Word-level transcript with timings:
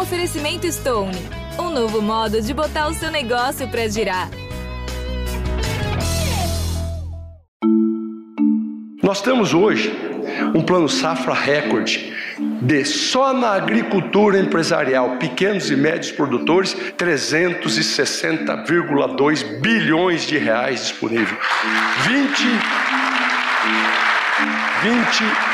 Oferecimento 0.00 0.70
Stone. 0.70 1.16
Um 1.58 1.70
novo 1.70 2.00
modo 2.00 2.40
de 2.40 2.54
botar 2.54 2.86
o 2.86 2.94
seu 2.94 3.10
negócio 3.10 3.68
para 3.68 3.88
girar. 3.88 4.30
Nós 9.02 9.20
temos 9.20 9.52
hoje 9.52 9.92
um 10.54 10.62
plano 10.62 10.88
safra 10.88 11.34
recorde 11.34 12.16
de 12.62 12.84
só 12.84 13.32
na 13.32 13.54
agricultura 13.54 14.38
empresarial, 14.38 15.16
pequenos 15.16 15.68
e 15.68 15.74
médios 15.74 16.12
produtores, 16.12 16.76
360,2 16.96 19.60
bilhões 19.60 20.24
de 20.24 20.38
reais 20.38 20.82
disponível. 20.82 21.36
20 24.82 25.47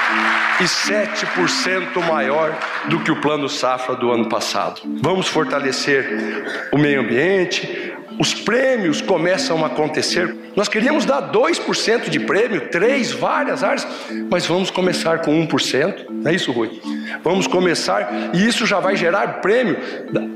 27% 0.58 2.00
maior 2.08 2.56
do 2.88 3.00
que 3.00 3.10
o 3.10 3.20
plano 3.20 3.48
safra 3.48 3.94
do 3.96 4.10
ano 4.12 4.28
passado. 4.28 4.80
Vamos 5.02 5.28
fortalecer 5.28 6.68
o 6.72 6.78
meio 6.78 7.00
ambiente, 7.00 7.94
os 8.18 8.32
prêmios 8.32 9.00
começam 9.00 9.64
a 9.64 9.66
acontecer. 9.66 10.34
Nós 10.54 10.68
queríamos 10.68 11.04
dar 11.04 11.32
2% 11.32 12.08
de 12.08 12.20
prêmio, 12.20 12.68
três, 12.68 13.10
várias 13.10 13.64
áreas, 13.64 13.86
mas 14.30 14.46
vamos 14.46 14.70
começar 14.70 15.18
com 15.18 15.32
1%. 15.46 16.06
Não 16.08 16.30
é 16.30 16.34
isso, 16.34 16.52
Rui? 16.52 16.80
Vamos 17.22 17.46
começar, 17.46 18.30
e 18.32 18.46
isso 18.46 18.66
já 18.66 18.78
vai 18.78 18.96
gerar 18.96 19.40
prêmio 19.40 19.76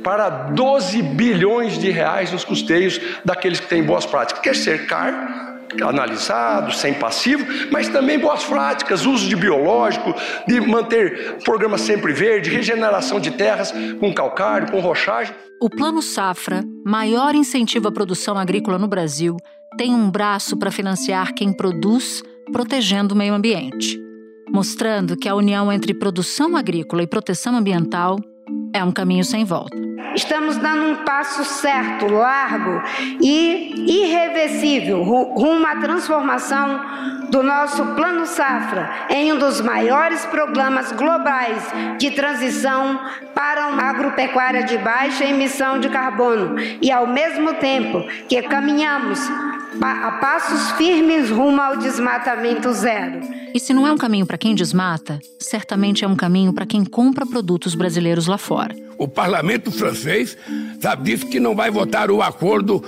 para 0.03 0.29
12 0.29 1.03
bilhões 1.03 1.79
de 1.79 1.91
reais 1.91 2.33
nos 2.33 2.45
custeios 2.45 3.01
daqueles 3.25 3.61
que 3.61 3.69
têm 3.69 3.83
boas 3.83 4.05
práticas. 4.05 4.43
Quer 4.43 4.57
cercar 4.57 5.58
analisado, 5.83 6.73
sem 6.73 6.95
passivo, 6.95 7.45
mas 7.71 7.89
também 7.89 8.19
boas 8.19 8.45
práticas, 8.45 9.07
uso 9.07 9.29
de 9.29 9.37
biológico, 9.37 10.15
de 10.47 10.61
manter 10.61 11.39
programa 11.45 11.79
sempre 11.79 12.13
verde, 12.13 12.51
regeneração 12.51 13.21
de 13.21 13.31
terras 13.31 13.73
com 14.01 14.13
calcário, 14.13 14.71
com 14.71 14.81
rochagem. 14.81 15.35
O 15.61 15.69
Plano 15.69 16.01
Safra, 16.01 16.63
maior 16.85 17.35
incentivo 17.35 17.89
à 17.89 17.93
produção 17.93 18.39
agrícola 18.39 18.79
no 18.79 18.87
Brasil, 18.87 19.37
tem 19.77 19.95
um 19.95 20.11
braço 20.11 20.57
para 20.57 20.71
financiar 20.71 21.35
quem 21.35 21.53
produz, 21.53 22.23
protegendo 22.53 23.15
o 23.15 23.19
meio 23.19 23.35
ambiente, 23.35 23.99
mostrando 24.51 25.17
que 25.17 25.29
a 25.29 25.35
união 25.35 25.73
entre 25.73 25.93
produção 25.93 26.57
agrícola 26.57 27.03
e 27.03 27.07
proteção 27.07 27.57
ambiental 27.57 28.19
é 28.75 28.83
um 28.83 28.93
caminho 28.93 29.25
sem 29.25 29.45
volta. 29.45 29.77
Estamos 30.15 30.57
dando 30.57 30.85
um 30.85 30.97
passo 31.05 31.45
certo, 31.45 32.07
largo 32.07 32.83
e 33.21 33.85
irreversível 33.87 35.03
rumo 35.03 35.67
à 35.67 35.77
transformação 35.77 36.81
do 37.31 37.43
nosso 37.43 37.85
Plano 37.95 38.27
Safra 38.27 38.91
em 39.11 39.33
um 39.33 39.39
dos 39.39 39.61
maiores 39.61 40.25
programas 40.27 40.93
globais 40.93 41.63
de 41.99 42.11
transição 42.11 42.99
para 43.35 43.69
uma 43.69 43.83
agropecuária 43.83 44.65
de 44.65 44.79
baixa 44.79 45.25
emissão 45.25 45.79
de 45.79 45.89
carbono 45.89 46.57
e, 46.81 46.91
ao 46.91 47.07
mesmo 47.07 47.55
tempo 47.55 48.03
que 48.29 48.41
caminhamos 48.43 49.21
a 49.81 50.13
passos 50.13 50.73
firmes 50.73 51.31
rumo 51.31 51.61
ao 51.61 51.77
desmatamento 51.77 52.73
zero. 52.73 53.21
E 53.55 53.61
se 53.61 53.75
não 53.75 53.87
é 53.87 53.93
um 53.93 53.99
caminho 53.99 54.27
para 54.27 54.39
quem 54.39 54.55
desmata, 54.55 55.19
certamente 55.39 56.05
é 56.05 56.09
um 56.09 56.17
caminho 56.17 56.53
para 56.53 56.67
quem 56.67 56.85
compra 56.85 57.27
produtos 57.27 57.75
brasileiros 57.75 58.27
lá 58.27 58.39
fora. 58.39 58.88
O 58.99 59.07
parlamento 59.07 59.71
francês 59.71 60.37
sabe 60.81 61.05
disso 61.05 61.27
que 61.27 61.39
não 61.39 61.55
vai 61.55 61.71
votar 61.71 62.11
o 62.11 62.21
acordo 62.21 62.85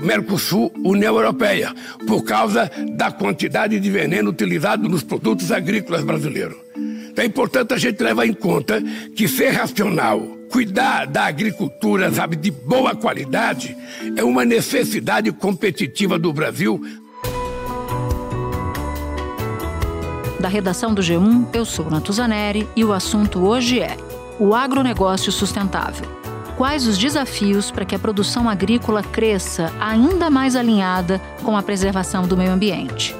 Mercosul-União 0.00 1.14
Europeia, 1.16 1.74
por 2.06 2.22
causa 2.22 2.70
da 2.92 3.10
quantidade 3.10 3.80
de 3.80 3.90
veneno 3.90 4.30
utilizado 4.30 4.88
nos 4.88 5.02
produtos 5.02 5.50
agrícolas 5.50 6.04
brasileiros. 6.04 6.56
Então 7.10 7.24
é 7.24 7.26
importante 7.26 7.74
a 7.74 7.78
gente 7.78 8.02
levar 8.02 8.26
em 8.26 8.34
conta 8.34 8.82
que 9.16 9.26
ser 9.26 9.50
racional, 9.50 10.20
cuidar 10.50 11.06
da 11.06 11.24
agricultura, 11.24 12.12
sabe, 12.12 12.36
de 12.36 12.50
boa 12.50 12.94
qualidade, 12.94 13.76
é 14.16 14.22
uma 14.22 14.44
necessidade 14.44 15.32
competitiva 15.32 16.18
do 16.18 16.32
Brasil. 16.32 16.80
Da 20.38 20.48
redação 20.48 20.92
do 20.92 21.02
G1, 21.02 21.48
eu 21.54 21.64
sou 21.64 21.90
Natuzaneri 21.90 22.68
e 22.76 22.84
o 22.84 22.92
assunto 22.92 23.40
hoje 23.40 23.80
é 23.80 23.96
o 24.38 24.54
agronegócio 24.54 25.32
sustentável. 25.32 26.06
Quais 26.56 26.86
os 26.86 26.96
desafios 26.96 27.70
para 27.70 27.84
que 27.84 27.94
a 27.94 27.98
produção 27.98 28.48
agrícola 28.48 29.02
cresça 29.02 29.72
ainda 29.78 30.30
mais 30.30 30.56
alinhada 30.56 31.20
com 31.42 31.56
a 31.56 31.62
preservação 31.62 32.26
do 32.26 32.36
meio 32.36 32.52
ambiente? 32.52 33.14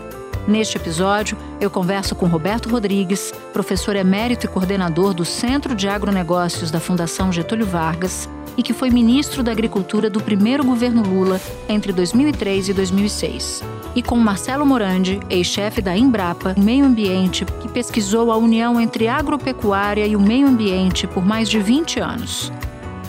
Neste 0.49 0.77
episódio, 0.77 1.37
eu 1.61 1.71
converso 1.71 2.15
com 2.15 2.27
Roberto 2.27 2.69
Rodrigues, 2.69 3.33
professor 3.53 3.97
emérito 3.97 4.47
e 4.47 4.49
coordenador 4.49 5.13
do 5.13 5.25
Centro 5.25 5.75
de 5.75 5.89
Agronegócios 5.89 6.71
da 6.71 6.81
Fundação 6.81 7.33
Getúlio 7.33 7.67
Vargas 7.67 8.29
e 8.57 8.63
que 8.63 8.73
foi 8.73 8.91
ministro 8.91 9.43
da 9.43 9.53
Agricultura 9.53 10.09
do 10.09 10.21
primeiro 10.21 10.65
governo 10.65 11.03
Lula 11.03 11.41
entre 11.69 11.93
2003 11.93 12.71
e 12.71 12.73
2006. 12.73 13.63
E 13.95 14.03
com 14.03 14.17
Marcelo 14.17 14.65
Morandi, 14.65 15.21
ex-chefe 15.29 15.81
da 15.81 15.97
Embrapa 15.97 16.55
Meio 16.57 16.85
Ambiente, 16.85 17.45
que 17.45 17.69
pesquisou 17.69 18.33
a 18.33 18.37
união 18.37 18.81
entre 18.81 19.09
agropecuária 19.09 20.07
e 20.07 20.17
o 20.17 20.21
meio 20.21 20.47
ambiente 20.47 21.07
por 21.07 21.25
mais 21.25 21.49
de 21.49 21.59
20 21.59 22.01
anos. 22.01 22.53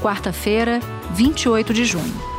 Quarta-feira, 0.01 0.79
28 1.11 1.73
de 1.73 1.85
junho. 1.85 2.37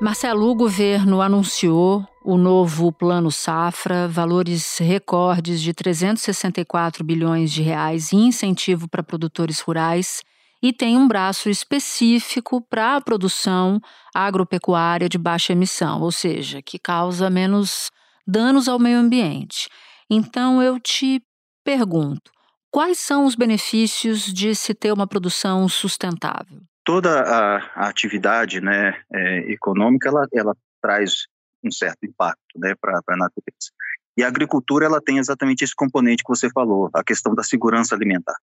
Marcelo, 0.00 0.48
o 0.48 0.54
governo 0.54 1.20
anunciou 1.20 2.02
o 2.24 2.38
novo 2.38 2.90
Plano 2.90 3.30
Safra, 3.30 4.08
valores 4.08 4.78
recordes 4.78 5.60
de 5.60 5.74
364 5.74 7.04
bilhões 7.04 7.50
de 7.50 7.62
reais 7.62 8.12
em 8.12 8.28
incentivo 8.28 8.88
para 8.88 9.02
produtores 9.02 9.60
rurais 9.60 10.22
e 10.62 10.72
tem 10.72 10.96
um 10.96 11.08
braço 11.08 11.48
específico 11.48 12.60
para 12.60 12.96
a 12.96 13.00
produção 13.00 13.80
agropecuária 14.14 15.08
de 15.08 15.18
baixa 15.18 15.52
emissão, 15.52 16.00
ou 16.02 16.12
seja, 16.12 16.60
que 16.62 16.78
causa 16.78 17.30
menos 17.30 17.90
danos 18.26 18.68
ao 18.68 18.78
meio 18.78 18.98
ambiente. 18.98 19.68
Então 20.08 20.62
eu 20.62 20.78
te 20.78 21.22
pergunto, 21.64 22.30
quais 22.70 22.98
são 22.98 23.24
os 23.24 23.34
benefícios 23.34 24.24
de 24.24 24.54
se 24.54 24.74
ter 24.74 24.92
uma 24.92 25.06
produção 25.06 25.68
sustentável? 25.68 26.60
toda 26.90 27.20
a, 27.20 27.88
atividade 27.88 28.60
né, 28.60 29.00
é, 29.12 29.52
econômica 29.52 30.08
ela, 30.08 30.26
ela 30.34 30.56
traz 30.82 31.26
um 31.62 31.70
certo 31.70 32.04
impacto 32.04 32.40
né, 32.56 32.74
para 32.80 32.98
a 33.06 33.16
natureza. 33.16 33.70
E 34.16 34.24
a 34.24 34.26
agricultura 34.26 34.86
ela 34.86 35.00
tem 35.00 35.18
exatamente 35.18 35.62
esse 35.62 35.74
componente 35.74 36.24
que 36.24 36.28
você 36.28 36.50
falou, 36.50 36.90
a 36.92 37.04
questão 37.04 37.32
da 37.32 37.44
segurança 37.44 37.94
alimentar. 37.94 38.34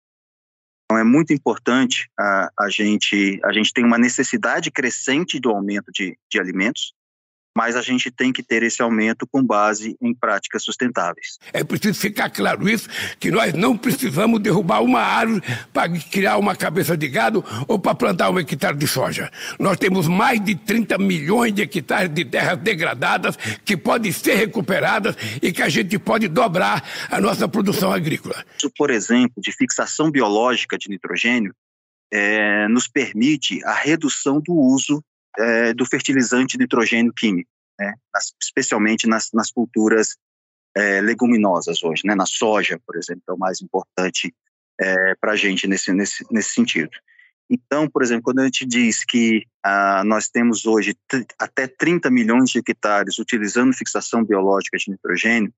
Então 0.90 0.98
é 0.98 1.04
muito 1.04 1.34
importante 1.34 2.10
a, 2.18 2.50
a 2.58 2.70
gente 2.70 3.42
a 3.44 3.52
gente 3.52 3.74
tem 3.74 3.84
uma 3.84 3.98
necessidade 3.98 4.72
crescente 4.72 5.38
do 5.38 5.50
aumento 5.50 5.92
de, 5.92 6.18
de 6.32 6.40
alimentos 6.40 6.94
mas 7.58 7.76
a 7.76 7.82
gente 7.82 8.12
tem 8.12 8.32
que 8.32 8.44
ter 8.44 8.62
esse 8.62 8.84
aumento 8.84 9.26
com 9.26 9.44
base 9.44 9.98
em 10.00 10.14
práticas 10.14 10.64
sustentáveis. 10.64 11.40
É 11.52 11.64
preciso 11.64 12.00
ficar 12.00 12.30
claro 12.30 12.70
isso, 12.70 12.88
que 13.20 13.32
nós 13.32 13.52
não 13.56 13.76
precisamos 13.76 14.40
derrubar 14.40 14.84
uma 14.84 15.00
árvore 15.00 15.42
para 15.74 15.90
criar 15.98 16.38
uma 16.38 16.56
cabeça 16.56 16.96
de 16.96 17.08
gado 17.08 17.44
ou 17.68 17.80
para 17.80 17.96
plantar 17.96 18.30
um 18.30 18.38
hectare 18.38 18.78
de 18.78 18.88
soja. 18.88 19.32
Nós 19.58 19.76
temos 19.76 20.08
mais 20.08 20.40
de 20.40 20.54
30 20.54 21.00
milhões 21.00 21.52
de 21.52 21.64
hectares 21.64 22.14
de 22.14 22.24
terras 22.26 22.60
degradadas 22.60 23.36
que 23.66 23.76
podem 23.76 24.12
ser 24.12 24.36
recuperadas 24.36 25.16
e 25.42 25.52
que 25.52 25.64
a 25.64 25.70
gente 25.70 25.98
pode 25.98 26.28
dobrar 26.28 26.88
a 27.10 27.20
nossa 27.20 27.48
produção 27.48 27.92
agrícola. 27.92 28.46
Isso, 28.56 28.72
por 28.78 28.92
exemplo, 28.92 29.42
de 29.42 29.52
fixação 29.52 30.12
biológica 30.12 30.78
de 30.78 30.90
nitrogênio, 30.90 31.56
é, 32.14 32.68
nos 32.68 32.88
permite 32.88 33.66
a 33.66 33.74
redução 33.74 34.40
do 34.40 34.54
uso 34.54 35.04
é, 35.38 35.74
do 35.74 35.86
fertilizante 35.86 36.58
nitrogênio 36.58 37.14
químico, 37.14 37.50
né? 37.80 37.94
Nas, 38.14 38.34
especialmente 38.42 39.08
nas, 39.08 39.30
nas 39.34 39.52
culturas 39.52 40.18
é, 40.76 41.02
leguminosas 41.02 41.84
hoje, 41.84 42.04
né? 42.06 42.16
na 42.16 42.26
soja, 42.26 42.80
por 42.86 42.96
exemplo, 42.98 43.24
é 43.30 43.34
o 43.34 43.38
mais 43.38 43.62
importante 43.62 44.34
é, 44.80 45.16
para 45.16 45.34
a 45.34 45.36
gente 45.36 45.68
nesse, 45.68 45.92
nesse, 45.92 46.26
nesse 46.32 46.52
sentido. 46.52 46.92
Então, 47.50 47.90
por 47.90 48.04
exemplo, 48.04 48.24
quando 48.24 48.40
a 48.40 48.44
gente 48.44 48.66
diz 48.66 49.06
que 49.06 49.46
ah, 49.64 50.04
nós 50.06 50.28
temos 50.28 50.66
hoje 50.66 50.96
até 51.40 51.66
30 51.66 52.12
milhões 52.12 52.50
de 52.50 52.60
hectares 52.60 53.18
utilizando 53.20 53.74
fixação 53.74 54.24
biológica 54.24 54.78
de 54.78 54.92
nitrogênio, 54.92 55.54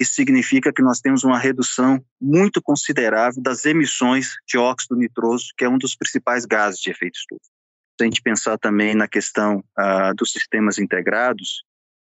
isso 0.00 0.14
significa 0.14 0.72
que 0.72 0.82
nós 0.82 1.00
temos 1.00 1.22
uma 1.22 1.38
redução 1.38 2.02
muito 2.20 2.60
considerável 2.60 3.40
das 3.40 3.64
emissões 3.66 4.30
de 4.48 4.56
óxido 4.56 4.96
nitroso, 4.96 5.52
que 5.56 5.64
é 5.64 5.68
um 5.68 5.78
dos 5.78 5.94
principais 5.94 6.46
gases 6.46 6.80
de 6.80 6.90
efeito 6.90 7.16
estufa 7.16 7.53
a 8.00 8.04
gente 8.04 8.22
pensar 8.22 8.58
também 8.58 8.94
na 8.94 9.06
questão 9.06 9.62
uh, 9.78 10.14
dos 10.16 10.32
sistemas 10.32 10.78
integrados, 10.78 11.64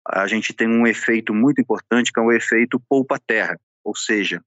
a 0.08 0.28
gente 0.28 0.54
tem 0.54 0.68
um 0.68 0.88
efeito 0.88 1.34
muito 1.34 1.62
importante, 1.62 2.12
que 2.12 2.20
é 2.20 2.24
o 2.24 2.32
efeito 2.32 2.82
poupa-terra, 2.90 3.58
ou 3.84 3.96
seja, 3.96 4.42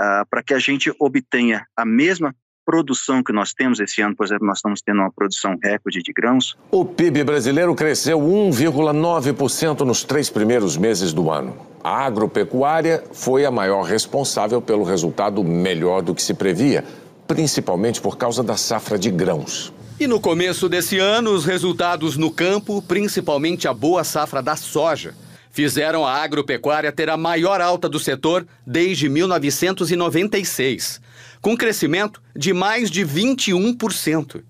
uh, 0.00 0.26
para 0.28 0.42
que 0.42 0.54
a 0.54 0.58
gente 0.58 0.92
obtenha 0.98 1.66
a 1.76 1.84
mesma 1.84 2.34
produção 2.64 3.22
que 3.22 3.32
nós 3.32 3.52
temos 3.52 3.78
esse 3.78 4.02
ano, 4.02 4.16
por 4.16 4.26
exemplo, 4.26 4.44
nós 4.44 4.58
estamos 4.58 4.82
tendo 4.82 4.98
uma 4.98 5.12
produção 5.12 5.56
recorde 5.62 6.02
de 6.02 6.12
grãos. 6.12 6.58
O 6.72 6.84
PIB 6.84 7.22
brasileiro 7.22 7.72
cresceu 7.76 8.18
1,9% 8.18 9.82
nos 9.82 10.02
três 10.02 10.28
primeiros 10.28 10.76
meses 10.76 11.12
do 11.12 11.30
ano. 11.30 11.56
A 11.84 12.04
agropecuária 12.04 13.04
foi 13.12 13.44
a 13.44 13.52
maior 13.52 13.82
responsável 13.82 14.60
pelo 14.60 14.82
resultado 14.82 15.44
melhor 15.44 16.02
do 16.02 16.12
que 16.12 16.22
se 16.22 16.34
previa 16.34 16.82
principalmente 17.26 18.00
por 18.00 18.16
causa 18.16 18.42
da 18.42 18.56
safra 18.56 18.98
de 18.98 19.10
grãos. 19.10 19.72
E 19.98 20.06
no 20.06 20.20
começo 20.20 20.68
desse 20.68 20.98
ano, 20.98 21.30
os 21.30 21.46
resultados 21.46 22.18
no 22.18 22.30
campo, 22.30 22.82
principalmente 22.82 23.66
a 23.66 23.72
boa 23.72 24.04
safra 24.04 24.42
da 24.42 24.54
soja, 24.54 25.14
fizeram 25.50 26.06
a 26.06 26.12
agropecuária 26.22 26.92
ter 26.92 27.08
a 27.08 27.16
maior 27.16 27.62
alta 27.62 27.88
do 27.88 27.98
setor 27.98 28.46
desde 28.66 29.08
1996, 29.08 31.00
com 31.40 31.56
crescimento 31.56 32.22
de 32.36 32.52
mais 32.52 32.90
de 32.90 33.06
21%. 33.06 34.44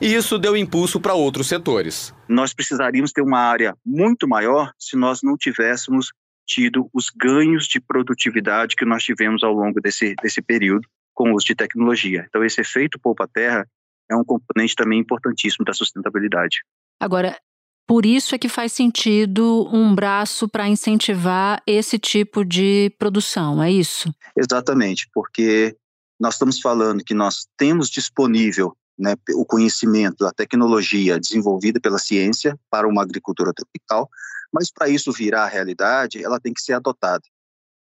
E 0.00 0.14
isso 0.14 0.38
deu 0.38 0.56
impulso 0.56 1.00
para 1.00 1.12
outros 1.12 1.48
setores. 1.48 2.14
Nós 2.28 2.54
precisaríamos 2.54 3.10
ter 3.10 3.22
uma 3.22 3.40
área 3.40 3.76
muito 3.84 4.28
maior 4.28 4.70
se 4.78 4.96
nós 4.96 5.22
não 5.24 5.36
tivéssemos 5.36 6.12
tido 6.46 6.88
os 6.94 7.10
ganhos 7.10 7.66
de 7.66 7.80
produtividade 7.80 8.76
que 8.76 8.84
nós 8.84 9.02
tivemos 9.02 9.42
ao 9.42 9.52
longo 9.52 9.80
desse, 9.80 10.14
desse 10.22 10.40
período 10.40 10.86
com 11.12 11.32
o 11.32 11.34
uso 11.34 11.46
de 11.46 11.56
tecnologia. 11.56 12.26
Então, 12.28 12.44
esse 12.44 12.60
efeito 12.60 12.98
poupa-terra 13.00 13.66
é 14.10 14.16
um 14.16 14.24
componente 14.24 14.74
também 14.74 15.00
importantíssimo 15.00 15.64
da 15.64 15.72
sustentabilidade. 15.72 16.58
Agora, 17.00 17.38
por 17.86 18.06
isso 18.06 18.34
é 18.34 18.38
que 18.38 18.48
faz 18.48 18.72
sentido 18.72 19.68
um 19.72 19.94
braço 19.94 20.48
para 20.48 20.68
incentivar 20.68 21.62
esse 21.66 21.98
tipo 21.98 22.44
de 22.44 22.90
produção, 22.98 23.62
é 23.62 23.70
isso? 23.70 24.14
Exatamente, 24.36 25.08
porque 25.12 25.76
nós 26.18 26.34
estamos 26.34 26.60
falando 26.60 27.04
que 27.04 27.14
nós 27.14 27.46
temos 27.56 27.90
disponível 27.90 28.74
né, 28.98 29.14
o 29.34 29.44
conhecimento, 29.44 30.24
a 30.24 30.32
tecnologia 30.32 31.18
desenvolvida 31.18 31.80
pela 31.80 31.98
ciência 31.98 32.58
para 32.70 32.88
uma 32.88 33.02
agricultura 33.02 33.52
tropical, 33.52 34.08
mas 34.52 34.70
para 34.72 34.88
isso 34.88 35.12
virar 35.12 35.48
realidade, 35.48 36.22
ela 36.24 36.40
tem 36.40 36.54
que 36.54 36.62
ser 36.62 36.74
adotada. 36.74 37.24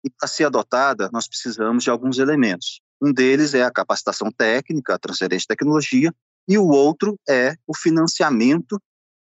E 0.03 0.09
para 0.09 0.27
ser 0.27 0.45
adotada, 0.45 1.09
nós 1.11 1.27
precisamos 1.27 1.83
de 1.83 1.89
alguns 1.89 2.17
elementos. 2.17 2.81
Um 3.05 3.13
deles 3.13 3.53
é 3.53 3.61
a 3.61 3.69
capacitação 3.69 4.31
técnica, 4.31 4.95
a 4.95 4.97
transferência 4.97 5.43
de 5.43 5.47
tecnologia, 5.47 6.11
e 6.47 6.57
o 6.57 6.67
outro 6.67 7.19
é 7.29 7.55
o 7.67 7.77
financiamento 7.77 8.81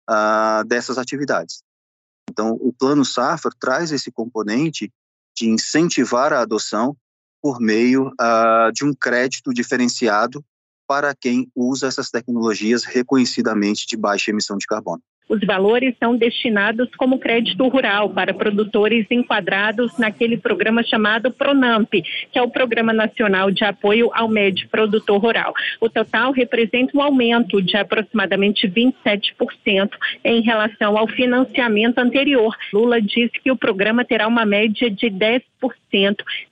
ah, 0.08 0.62
dessas 0.66 0.96
atividades. 0.96 1.62
Então, 2.30 2.52
o 2.60 2.72
Plano 2.72 3.04
Safra 3.04 3.50
traz 3.60 3.92
esse 3.92 4.10
componente 4.10 4.90
de 5.36 5.50
incentivar 5.50 6.32
a 6.32 6.40
adoção 6.40 6.96
por 7.42 7.60
meio 7.60 8.10
ah, 8.18 8.70
de 8.72 8.86
um 8.86 8.94
crédito 8.94 9.52
diferenciado 9.52 10.42
para 10.86 11.14
quem 11.14 11.50
usa 11.54 11.88
essas 11.88 12.08
tecnologias 12.08 12.84
reconhecidamente 12.84 13.86
de 13.86 13.98
baixa 13.98 14.30
emissão 14.30 14.56
de 14.56 14.66
carbono. 14.66 15.02
Os 15.28 15.40
valores 15.40 15.94
são 15.98 16.16
destinados 16.16 16.88
como 16.96 17.18
crédito 17.18 17.68
rural 17.68 18.08
para 18.10 18.32
produtores 18.32 19.06
enquadrados 19.10 19.98
naquele 19.98 20.38
programa 20.38 20.82
chamado 20.82 21.30
PRONAMP, 21.30 22.02
que 22.32 22.38
é 22.38 22.42
o 22.42 22.50
Programa 22.50 22.92
Nacional 22.92 23.50
de 23.50 23.64
Apoio 23.64 24.10
ao 24.14 24.28
Médio 24.28 24.68
Produtor 24.68 25.20
Rural. 25.20 25.52
O 25.80 25.88
total 25.90 26.32
representa 26.32 26.96
um 26.96 27.02
aumento 27.02 27.60
de 27.60 27.76
aproximadamente 27.76 28.66
27% 28.66 29.90
em 30.24 30.40
relação 30.40 30.96
ao 30.96 31.06
financiamento 31.06 31.98
anterior. 31.98 32.56
Lula 32.72 33.00
disse 33.00 33.38
que 33.42 33.50
o 33.50 33.56
programa 33.56 34.04
terá 34.04 34.26
uma 34.26 34.46
média 34.46 34.90
de 34.90 35.06
10% 35.10 35.42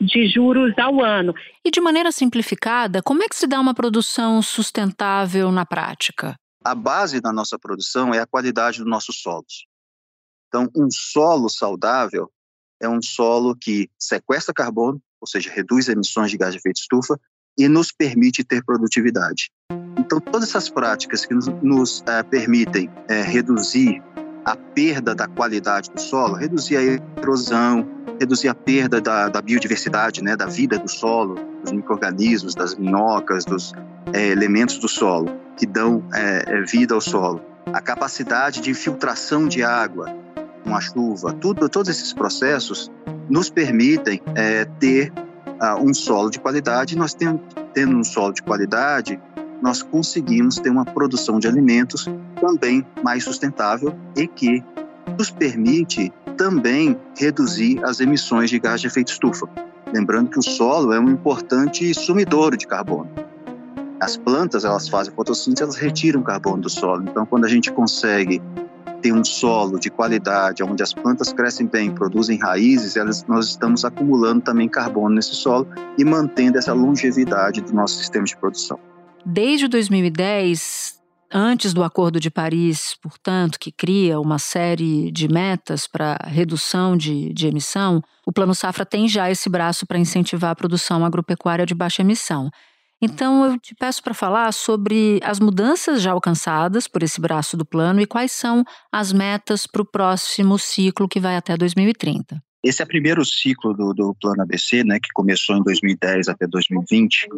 de 0.01 0.27
juros 0.27 0.73
ao 0.79 1.03
ano. 1.03 1.35
E 1.65 1.71
de 1.71 1.81
maneira 1.81 2.13
simplificada, 2.13 3.01
como 3.03 3.23
é 3.23 3.29
que 3.29 3.37
se 3.37 3.47
dá 3.47 3.61
uma 3.61 3.75
produção 3.75 4.43
sustentável 4.43 5.51
na 5.51 5.65
prática? 5.65 6.37
A 6.67 6.75
base 6.75 7.21
da 7.21 7.33
nossa 7.33 7.57
produção 7.59 8.13
é 8.13 8.19
a 8.19 8.27
qualidade 8.27 8.79
dos 8.79 8.91
nossos 8.91 9.21
solos. 9.21 9.67
Então, 10.49 10.69
um 10.77 10.89
solo 10.91 11.49
saudável 11.49 12.31
é 12.81 12.89
um 12.89 13.01
solo 13.01 13.55
que 13.55 13.89
sequestra 13.99 14.53
carbono, 14.53 15.01
ou 15.21 15.29
seja, 15.29 15.51
reduz 15.51 15.89
emissões 15.89 16.31
de 16.31 16.37
gás 16.37 16.53
de 16.53 16.59
efeito 16.59 16.79
estufa 16.79 17.19
e 17.57 17.69
nos 17.69 17.93
permite 17.93 18.45
ter 18.45 18.65
produtividade. 18.65 19.51
Então, 19.99 20.21
todas 20.21 20.49
essas 20.49 20.69
práticas 20.69 21.25
que 21.25 21.35
nos, 21.35 21.47
nos 21.63 22.03
é, 22.07 22.23
permitem 22.23 22.91
é, 23.09 23.23
reduzir 23.23 24.03
a 24.47 24.55
perda 24.55 25.13
da 25.13 25.27
qualidade 25.27 25.91
do 25.91 26.01
solo, 26.01 26.35
reduzir 26.35 26.77
a 26.77 27.21
erosão, 27.21 27.85
reduzir 28.21 28.49
a 28.49 28.55
perda 28.55 29.01
da, 29.01 29.29
da 29.29 29.43
biodiversidade, 29.43 30.23
né, 30.23 30.37
da 30.37 30.47
vida 30.47 30.79
do 30.79 30.89
solo, 30.89 31.35
dos 31.63 31.73
microrganismos, 31.73 32.55
das 32.55 32.77
minhocas, 32.77 33.45
dos 33.45 33.73
é, 34.13 34.29
elementos 34.29 34.79
do 34.79 34.89
solo 34.89 35.37
que 35.57 35.67
dão 35.67 36.01
é, 36.15 36.45
é, 36.47 36.63
vida 36.63 36.95
ao 36.95 37.01
solo, 37.01 37.43
a 37.73 37.81
capacidade 37.81 38.61
de 38.61 38.71
infiltração 38.71 39.49
de 39.49 39.65
água 39.65 40.17
com 40.63 40.77
a 40.77 40.81
chuva, 40.81 41.33
tudo, 41.33 41.69
todos 41.69 41.89
esses 41.89 42.13
processos 42.13 42.91
nos 43.29 43.51
permitem 43.51 44.23
é, 44.37 44.65
ter 44.65 45.13
uh, 45.61 45.83
um 45.83 45.93
solo 45.93 46.31
de 46.31 46.39
qualidade. 46.39 46.97
Nós 46.97 47.15
tendo 47.15 47.97
um 47.97 48.05
solo 48.05 48.33
de 48.33 48.43
qualidade, 48.43 49.21
nós 49.63 49.83
conseguimos 49.83 50.57
ter 50.57 50.71
uma 50.71 50.85
produção 50.85 51.39
de 51.39 51.49
alimentos 51.49 52.07
também 52.41 52.87
mais 53.03 53.25
sustentável 53.25 53.95
e 54.17 54.27
que 54.27 54.63
nos 55.19 55.31
permite 55.31 56.13
também 56.37 56.97
reduzir 57.17 57.83
as 57.85 58.01
emissões 58.01 58.51
de 58.51 58.59
gás 58.59 58.81
de 58.81 58.87
efeito 58.87 59.13
estufa. 59.13 59.49
Lembrando 59.93 60.31
que 60.31 60.39
o 60.39 60.43
solo 60.43 60.93
é 60.93 61.01
um 61.01 61.11
importante 61.11 61.95
sumidouro 61.95 62.57
de 62.57 62.67
carbono. 62.67 63.09
As 64.01 64.17
plantas, 64.17 64.65
elas 64.65 64.89
fazem 64.89 65.15
fotossíntese, 65.15 65.63
elas 65.63 65.77
retiram 65.77 66.23
carbono 66.23 66.63
do 66.63 66.69
solo. 66.69 67.05
Então, 67.09 67.25
quando 67.25 67.47
a 67.47 67.49
gente 67.49 67.73
consegue 67.73 68.43
ter 69.01 69.13
um 69.13 69.25
solo 69.25 69.79
de 69.79 69.89
qualidade, 69.89 70.63
onde 70.63 70.83
as 70.83 70.93
plantas 70.93 71.33
crescem 71.33 71.67
bem, 71.67 71.91
produzem 71.91 72.39
raízes, 72.39 72.97
elas, 72.97 73.25
nós 73.27 73.47
estamos 73.47 73.85
acumulando 73.85 74.43
também 74.43 74.69
carbono 74.69 75.15
nesse 75.15 75.35
solo 75.35 75.67
e 75.97 76.05
mantendo 76.05 76.59
essa 76.59 76.73
longevidade 76.75 77.61
do 77.63 77.73
nosso 77.73 77.97
sistema 77.97 78.27
de 78.27 78.37
produção. 78.37 78.79
Desde 79.29 79.67
2010, 79.67 81.01
antes 81.33 81.75
do 81.75 81.83
Acordo 81.83 82.21
de 82.21 82.31
Paris, 82.31 82.97
portanto, 83.03 83.59
que 83.59 83.73
cria 83.73 84.21
uma 84.21 84.39
série 84.39 85.11
de 85.11 85.27
metas 85.27 85.89
para 85.89 86.17
redução 86.29 86.97
de, 86.97 87.35
de 87.35 87.49
emissão, 87.49 88.01
o 88.25 88.33
Plano 88.33 88.55
Safra 88.55 88.87
tem 88.87 89.09
já 89.09 89.29
esse 89.29 89.51
braço 89.51 89.85
para 89.85 89.99
incentivar 89.99 90.53
a 90.53 90.55
produção 90.55 91.05
agropecuária 91.05 91.67
de 91.67 91.75
baixa 91.75 92.03
emissão. 92.03 92.49
Então, 93.03 93.45
eu 93.45 93.59
te 93.59 93.75
peço 93.75 94.01
para 94.01 94.15
falar 94.15 94.53
sobre 94.53 95.19
as 95.25 95.41
mudanças 95.41 96.01
já 96.01 96.13
alcançadas 96.13 96.87
por 96.87 97.03
esse 97.03 97.21
braço 97.21 97.57
do 97.57 97.67
plano 97.67 98.01
e 98.01 98.07
quais 98.07 98.31
são 98.31 98.63
as 98.93 99.13
metas 99.13 99.67
para 99.67 99.83
o 99.83 99.91
próximo 99.91 100.57
ciclo 100.57 101.09
que 101.09 101.19
vai 101.19 101.37
até 101.37 101.57
2030. 101.57 102.41
Esse 102.67 102.83
é 102.83 102.85
o 102.85 102.89
primeiro 102.89 103.25
ciclo 103.25 103.73
do, 103.73 103.95
do 103.95 104.13
Plano 104.21 104.43
ABC, 104.43 104.83
né, 104.83 104.99
que 104.99 105.11
começou 105.15 105.57
em 105.57 105.63
2010 105.63 106.29
até 106.29 106.49
2020. 106.49 107.29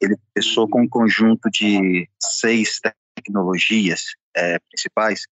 Ele 0.00 0.16
começou 0.34 0.68
com 0.68 0.82
um 0.82 0.88
conjunto 0.88 1.48
de 1.48 2.08
seis 2.20 2.80
tecnologias 3.14 4.06
é, 4.36 4.58
principais 4.58 5.28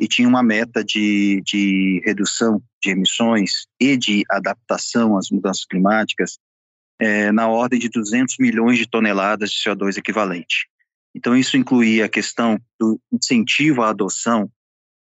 e 0.00 0.06
tinha 0.06 0.28
uma 0.28 0.40
meta 0.40 0.84
de, 0.84 1.42
de 1.44 2.00
redução 2.04 2.62
de 2.80 2.90
emissões 2.90 3.66
e 3.80 3.96
de 3.96 4.22
adaptação 4.30 5.16
às 5.16 5.30
mudanças 5.30 5.64
climáticas 5.64 6.38
é, 7.00 7.32
na 7.32 7.48
ordem 7.48 7.80
de 7.80 7.88
200 7.88 8.36
milhões 8.38 8.78
de 8.78 8.88
toneladas 8.88 9.50
de 9.50 9.68
CO2 9.68 9.98
equivalente. 9.98 10.68
Então, 11.12 11.36
isso 11.36 11.56
incluía 11.56 12.04
a 12.04 12.08
questão 12.08 12.56
do 12.78 13.00
incentivo 13.12 13.82
à 13.82 13.88
adoção 13.88 14.48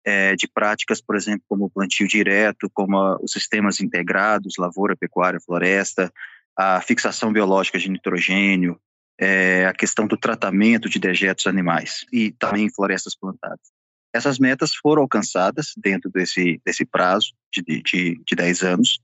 é, 0.05 0.35
de 0.35 0.49
práticas, 0.49 1.01
por 1.01 1.17
exemplo, 1.17 1.45
como 1.49 1.67
o 1.67 1.71
plantio 1.71 2.09
direto, 2.09 2.71
como 2.73 2.97
a, 2.97 3.17
os 3.23 3.33
sistemas 3.33 3.81
integrados, 3.81 4.55
lavoura, 4.59 4.97
pecuária, 4.97 5.41
floresta, 5.41 6.13
a 6.57 6.81
fixação 6.81 7.33
biológica 7.33 7.79
de 7.79 7.91
nitrogênio, 7.91 8.81
é, 9.19 9.67
a 9.67 9.73
questão 9.75 10.07
do 10.07 10.17
tratamento 10.17 10.89
de 10.89 10.99
dejetos 10.99 11.47
animais 11.47 12.07
e 12.13 12.33
também 12.33 12.71
florestas 12.71 13.15
plantadas. 13.15 13.71
Essas 14.13 14.39
metas 14.39 14.75
foram 14.75 15.03
alcançadas 15.03 15.73
dentro 15.77 16.11
desse, 16.11 16.61
desse 16.65 16.85
prazo 16.85 17.33
de, 17.53 17.83
de, 17.83 18.21
de 18.27 18.35
10 18.35 18.63
anos. 18.63 18.99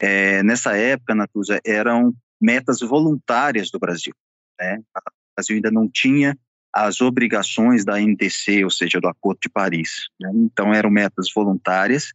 É, 0.00 0.42
nessa 0.42 0.76
época, 0.76 1.14
Natuza, 1.14 1.60
eram 1.64 2.12
metas 2.40 2.80
voluntárias 2.80 3.70
do 3.70 3.78
Brasil. 3.78 4.14
Né? 4.58 4.78
O 4.96 5.00
Brasil 5.36 5.56
ainda 5.56 5.70
não 5.70 5.88
tinha 5.88 6.36
as 6.72 7.00
obrigações 7.00 7.84
da 7.84 7.98
NDC, 8.00 8.64
ou 8.64 8.70
seja, 8.70 9.00
do 9.00 9.08
Acordo 9.08 9.38
de 9.42 9.48
Paris. 9.48 10.08
Né? 10.20 10.30
Então, 10.34 10.72
eram 10.72 10.90
metas 10.90 11.30
voluntárias 11.34 12.12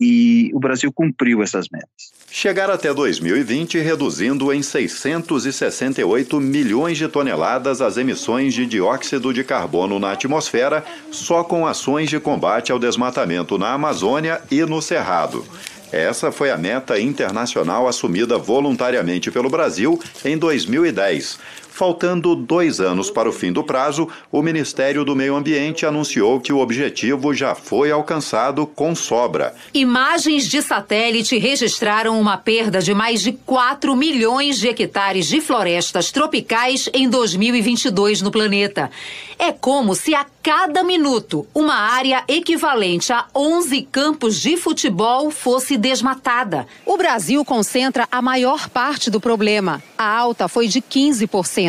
e 0.00 0.50
o 0.54 0.60
Brasil 0.60 0.92
cumpriu 0.92 1.42
essas 1.42 1.68
metas. 1.68 2.12
Chegar 2.30 2.70
até 2.70 2.94
2020 2.94 3.78
reduzindo 3.78 4.52
em 4.52 4.62
668 4.62 6.40
milhões 6.40 6.96
de 6.96 7.08
toneladas 7.08 7.80
as 7.80 7.96
emissões 7.96 8.54
de 8.54 8.64
dióxido 8.64 9.32
de 9.32 9.42
carbono 9.42 9.98
na 9.98 10.12
atmosfera, 10.12 10.84
só 11.10 11.42
com 11.42 11.66
ações 11.66 12.08
de 12.08 12.20
combate 12.20 12.70
ao 12.70 12.78
desmatamento 12.78 13.58
na 13.58 13.72
Amazônia 13.72 14.40
e 14.50 14.64
no 14.64 14.80
Cerrado. 14.80 15.44
Essa 15.90 16.30
foi 16.30 16.50
a 16.50 16.58
meta 16.58 17.00
internacional 17.00 17.88
assumida 17.88 18.36
voluntariamente 18.36 19.30
pelo 19.30 19.48
Brasil 19.48 19.98
em 20.22 20.36
2010. 20.36 21.38
Faltando 21.78 22.34
dois 22.34 22.80
anos 22.80 23.08
para 23.08 23.28
o 23.28 23.32
fim 23.32 23.52
do 23.52 23.62
prazo, 23.62 24.08
o 24.32 24.42
Ministério 24.42 25.04
do 25.04 25.14
Meio 25.14 25.36
Ambiente 25.36 25.86
anunciou 25.86 26.40
que 26.40 26.52
o 26.52 26.58
objetivo 26.58 27.32
já 27.32 27.54
foi 27.54 27.92
alcançado 27.92 28.66
com 28.66 28.96
sobra. 28.96 29.54
Imagens 29.72 30.48
de 30.48 30.60
satélite 30.60 31.38
registraram 31.38 32.20
uma 32.20 32.36
perda 32.36 32.80
de 32.80 32.92
mais 32.92 33.22
de 33.22 33.30
4 33.30 33.94
milhões 33.94 34.58
de 34.58 34.66
hectares 34.66 35.28
de 35.28 35.40
florestas 35.40 36.10
tropicais 36.10 36.90
em 36.92 37.08
2022 37.08 38.22
no 38.22 38.32
planeta. 38.32 38.90
É 39.38 39.52
como 39.52 39.94
se 39.94 40.16
a 40.16 40.26
cada 40.42 40.82
minuto 40.82 41.46
uma 41.54 41.76
área 41.76 42.24
equivalente 42.26 43.12
a 43.12 43.26
11 43.32 43.82
campos 43.82 44.40
de 44.40 44.56
futebol 44.56 45.30
fosse 45.30 45.76
desmatada. 45.76 46.66
O 46.84 46.96
Brasil 46.96 47.44
concentra 47.44 48.08
a 48.10 48.20
maior 48.20 48.68
parte 48.68 49.10
do 49.10 49.20
problema. 49.20 49.80
A 49.96 50.18
alta 50.18 50.48
foi 50.48 50.66
de 50.66 50.80
15%. 50.80 51.67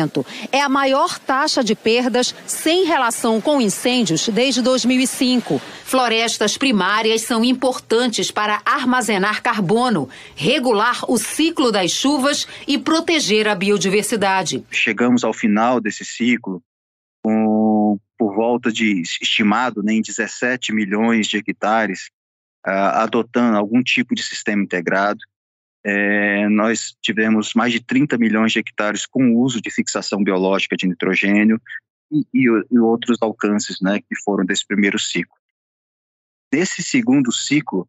É 0.52 0.60
a 0.60 0.68
maior 0.68 1.18
taxa 1.18 1.62
de 1.62 1.74
perdas 1.74 2.34
sem 2.46 2.84
relação 2.84 3.40
com 3.40 3.60
incêndios 3.60 4.28
desde 4.28 4.62
2005. 4.62 5.60
Florestas 5.84 6.56
primárias 6.56 7.22
são 7.22 7.44
importantes 7.44 8.30
para 8.30 8.62
armazenar 8.64 9.42
carbono, 9.42 10.08
regular 10.36 11.04
o 11.08 11.18
ciclo 11.18 11.72
das 11.72 11.90
chuvas 11.90 12.46
e 12.66 12.78
proteger 12.78 13.48
a 13.48 13.54
biodiversidade. 13.54 14.64
Chegamos 14.70 15.24
ao 15.24 15.32
final 15.32 15.80
desse 15.80 16.04
ciclo 16.04 16.62
com 17.22 17.50
por 18.20 18.34
volta 18.34 18.70
de 18.70 19.00
estimado 19.00 19.82
né, 19.82 19.94
em 19.94 20.02
17 20.02 20.74
milhões 20.74 21.26
de 21.26 21.38
hectares, 21.38 22.10
uh, 22.66 23.00
adotando 23.00 23.56
algum 23.56 23.82
tipo 23.82 24.14
de 24.14 24.22
sistema 24.22 24.62
integrado. 24.62 25.20
É, 25.84 26.48
nós 26.48 26.94
tivemos 27.00 27.54
mais 27.54 27.72
de 27.72 27.80
30 27.80 28.18
milhões 28.18 28.52
de 28.52 28.58
hectares 28.58 29.06
com 29.06 29.34
uso 29.36 29.60
de 29.60 29.70
fixação 29.70 30.22
biológica 30.22 30.76
de 30.76 30.86
nitrogênio 30.86 31.60
e, 32.10 32.26
e, 32.34 32.64
e 32.70 32.78
outros 32.78 33.18
alcances 33.20 33.80
né, 33.80 34.00
que 34.00 34.14
foram 34.22 34.44
desse 34.44 34.66
primeiro 34.66 34.98
ciclo. 34.98 35.34
Nesse 36.52 36.82
segundo 36.82 37.32
ciclo 37.32 37.88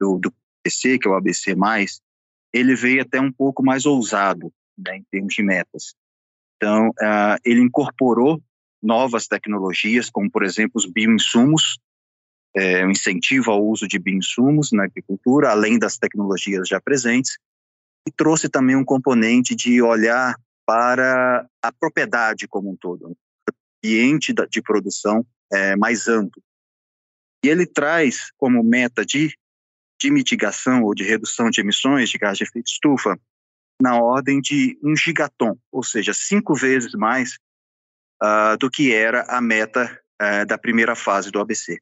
do, 0.00 0.18
do 0.18 0.34
PC, 0.62 0.98
que 0.98 1.06
é 1.06 1.10
o 1.10 1.14
ABC+, 1.14 1.54
ele 2.52 2.74
veio 2.74 3.02
até 3.02 3.20
um 3.20 3.30
pouco 3.30 3.62
mais 3.62 3.84
ousado 3.84 4.52
né, 4.78 4.96
em 4.96 5.04
termos 5.10 5.34
de 5.34 5.42
metas. 5.42 5.94
Então, 6.56 6.90
ele 7.44 7.60
incorporou 7.60 8.42
novas 8.82 9.26
tecnologias, 9.26 10.10
como, 10.10 10.30
por 10.30 10.42
exemplo, 10.42 10.72
os 10.76 10.86
bioinsumos, 10.86 11.78
é, 12.56 12.86
um 12.86 12.90
incentivo 12.90 13.50
ao 13.50 13.64
uso 13.64 13.88
de 13.88 13.98
bioinsumos 13.98 14.70
na 14.72 14.84
agricultura, 14.84 15.50
além 15.50 15.78
das 15.78 15.98
tecnologias 15.98 16.68
já 16.68 16.80
presentes, 16.80 17.38
e 18.06 18.12
trouxe 18.12 18.48
também 18.48 18.76
um 18.76 18.84
componente 18.84 19.54
de 19.54 19.82
olhar 19.82 20.36
para 20.66 21.46
a 21.62 21.72
propriedade 21.72 22.46
como 22.46 22.70
um 22.70 22.76
todo, 22.76 23.08
o 23.08 23.16
ambiente 23.84 24.32
de 24.32 24.62
produção 24.62 25.26
é, 25.52 25.76
mais 25.76 26.08
amplo. 26.08 26.42
E 27.44 27.48
ele 27.48 27.66
traz 27.66 28.30
como 28.36 28.62
meta 28.62 29.04
de, 29.04 29.36
de 30.00 30.10
mitigação 30.10 30.82
ou 30.82 30.94
de 30.94 31.04
redução 31.04 31.50
de 31.50 31.60
emissões 31.60 32.08
de 32.08 32.18
gás 32.18 32.38
de 32.38 32.44
efeito 32.44 32.68
estufa 32.68 33.18
na 33.80 34.00
ordem 34.00 34.40
de 34.40 34.78
um 34.82 34.96
gigaton, 34.96 35.58
ou 35.70 35.82
seja, 35.82 36.14
cinco 36.14 36.54
vezes 36.54 36.92
mais 36.94 37.38
uh, 38.22 38.56
do 38.58 38.70
que 38.70 38.94
era 38.94 39.24
a 39.24 39.40
meta 39.40 40.00
uh, 40.22 40.46
da 40.46 40.56
primeira 40.56 40.94
fase 40.94 41.30
do 41.30 41.40
ABC. 41.40 41.78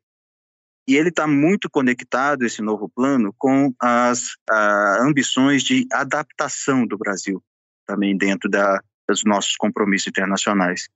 E 0.87 0.97
ele 0.97 1.11
está 1.11 1.27
muito 1.27 1.71
conectado, 1.71 2.45
esse 2.45 2.61
novo 2.61 2.89
plano, 2.89 3.33
com 3.39 3.73
as 3.81 4.33
uh, 4.51 5.03
ambições 5.03 5.63
de 5.63 5.87
adaptação 5.93 6.87
do 6.87 6.99
Brasil, 6.99 7.43
também 7.87 8.17
dentro 8.17 8.51
da, 8.51 8.83
dos 9.09 9.23
nossos 9.25 9.55
compromissos 9.57 10.09
internacionais. 10.09 10.89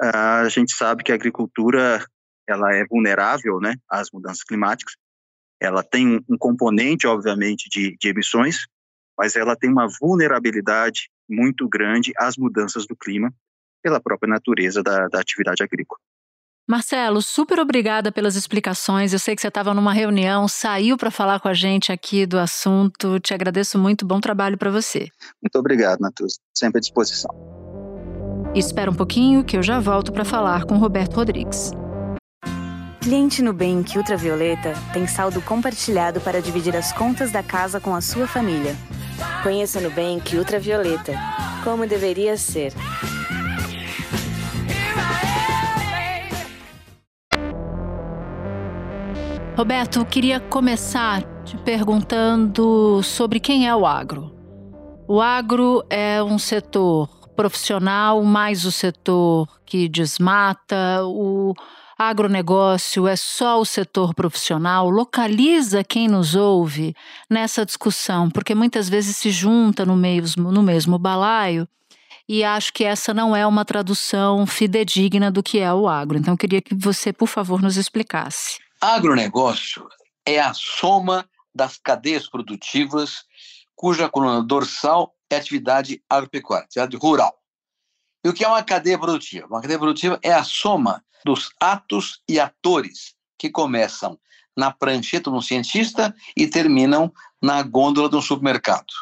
a 0.00 0.48
gente 0.48 0.72
sabe 0.72 1.04
que 1.04 1.12
a 1.12 1.14
agricultura 1.14 2.04
ela 2.48 2.74
é 2.74 2.84
vulnerável 2.86 3.60
né, 3.60 3.74
às 3.90 4.10
mudanças 4.10 4.44
climáticas, 4.44 4.94
ela 5.60 5.82
tem 5.82 6.16
um, 6.16 6.20
um 6.28 6.38
componente, 6.38 7.06
obviamente, 7.06 7.68
de, 7.68 7.96
de 7.98 8.08
emissões, 8.08 8.66
mas 9.18 9.36
ela 9.36 9.56
tem 9.56 9.70
uma 9.70 9.88
vulnerabilidade 10.00 11.10
muito 11.28 11.68
grande 11.68 12.12
às 12.16 12.36
mudanças 12.36 12.86
do 12.86 12.94
clima 12.94 13.32
pela 13.82 14.00
própria 14.00 14.28
natureza 14.28 14.82
da, 14.82 15.08
da 15.08 15.20
atividade 15.20 15.62
agrícola. 15.62 16.00
Marcelo, 16.68 17.22
super 17.22 17.60
obrigada 17.60 18.10
pelas 18.10 18.34
explicações. 18.34 19.12
Eu 19.12 19.20
sei 19.20 19.36
que 19.36 19.40
você 19.40 19.46
estava 19.46 19.72
numa 19.72 19.92
reunião, 19.92 20.48
saiu 20.48 20.96
para 20.96 21.12
falar 21.12 21.38
com 21.38 21.46
a 21.46 21.54
gente 21.54 21.92
aqui 21.92 22.26
do 22.26 22.38
assunto. 22.38 23.20
Te 23.20 23.32
agradeço 23.32 23.78
muito. 23.78 24.04
Bom 24.04 24.20
trabalho 24.20 24.58
para 24.58 24.70
você. 24.70 25.08
Muito 25.40 25.56
obrigado, 25.56 26.00
Natus. 26.00 26.40
Sempre 26.52 26.78
à 26.78 26.80
disposição. 26.80 27.30
Espera 28.52 28.90
um 28.90 28.94
pouquinho 28.94 29.44
que 29.44 29.56
eu 29.56 29.62
já 29.62 29.78
volto 29.78 30.12
para 30.12 30.24
falar 30.24 30.64
com 30.64 30.76
Roberto 30.76 31.14
Rodrigues. 31.14 31.70
Cliente 33.00 33.40
Nubank 33.42 33.96
Ultravioleta 33.96 34.74
tem 34.92 35.06
saldo 35.06 35.40
compartilhado 35.40 36.20
para 36.20 36.42
dividir 36.42 36.74
as 36.74 36.92
contas 36.92 37.30
da 37.30 37.44
casa 37.44 37.78
com 37.78 37.94
a 37.94 38.00
sua 38.00 38.26
família. 38.26 38.74
Conheça 39.44 39.80
Nubank 39.80 40.36
Ultravioleta. 40.36 41.12
Como 41.62 41.86
deveria 41.86 42.36
ser. 42.36 42.72
Roberto, 49.56 50.04
queria 50.04 50.38
começar 50.38 51.22
te 51.42 51.56
perguntando 51.56 53.02
sobre 53.02 53.40
quem 53.40 53.66
é 53.66 53.74
o 53.74 53.86
agro. 53.86 54.30
O 55.08 55.18
agro 55.18 55.82
é 55.88 56.22
um 56.22 56.38
setor 56.38 57.08
profissional, 57.34 58.22
mais 58.22 58.66
o 58.66 58.70
setor 58.70 59.48
que 59.64 59.88
desmata, 59.88 61.02
o 61.06 61.54
agronegócio 61.96 63.08
é 63.08 63.16
só 63.16 63.58
o 63.58 63.64
setor 63.64 64.14
profissional? 64.14 64.90
Localiza 64.90 65.82
quem 65.82 66.06
nos 66.06 66.34
ouve 66.34 66.94
nessa 67.30 67.64
discussão, 67.64 68.28
porque 68.28 68.54
muitas 68.54 68.90
vezes 68.90 69.16
se 69.16 69.30
junta 69.30 69.86
no 69.86 69.96
mesmo, 69.96 70.52
no 70.52 70.62
mesmo 70.62 70.98
balaio 70.98 71.66
e 72.28 72.44
acho 72.44 72.74
que 72.74 72.84
essa 72.84 73.14
não 73.14 73.34
é 73.34 73.46
uma 73.46 73.64
tradução 73.64 74.46
fidedigna 74.46 75.30
do 75.30 75.42
que 75.42 75.60
é 75.60 75.72
o 75.72 75.88
agro. 75.88 76.18
Então, 76.18 76.34
eu 76.34 76.38
queria 76.38 76.60
que 76.60 76.74
você, 76.74 77.10
por 77.10 77.28
favor, 77.28 77.62
nos 77.62 77.78
explicasse. 77.78 78.65
Agronegócio 78.80 79.88
é 80.24 80.38
a 80.38 80.52
soma 80.52 81.28
das 81.54 81.78
cadeias 81.78 82.28
produtivas 82.28 83.24
cuja 83.74 84.08
coluna 84.08 84.42
dorsal 84.42 85.14
é 85.30 85.36
atividade 85.36 86.02
agropecuária, 86.08 86.66
atividade 86.66 86.96
rural. 86.96 87.42
E 88.22 88.28
o 88.28 88.34
que 88.34 88.44
é 88.44 88.48
uma 88.48 88.62
cadeia 88.62 88.98
produtiva? 88.98 89.46
Uma 89.46 89.62
cadeia 89.62 89.78
produtiva 89.78 90.18
é 90.22 90.32
a 90.32 90.44
soma 90.44 91.02
dos 91.24 91.50
atos 91.60 92.22
e 92.28 92.38
atores 92.38 93.14
que 93.38 93.50
começam 93.50 94.18
na 94.56 94.70
prancheta 94.70 95.30
de 95.30 95.36
um 95.36 95.40
cientista 95.40 96.14
e 96.36 96.46
terminam 96.46 97.12
na 97.40 97.62
gôndola 97.62 98.08
de 98.08 98.16
um 98.16 98.22
supermercado. 98.22 98.92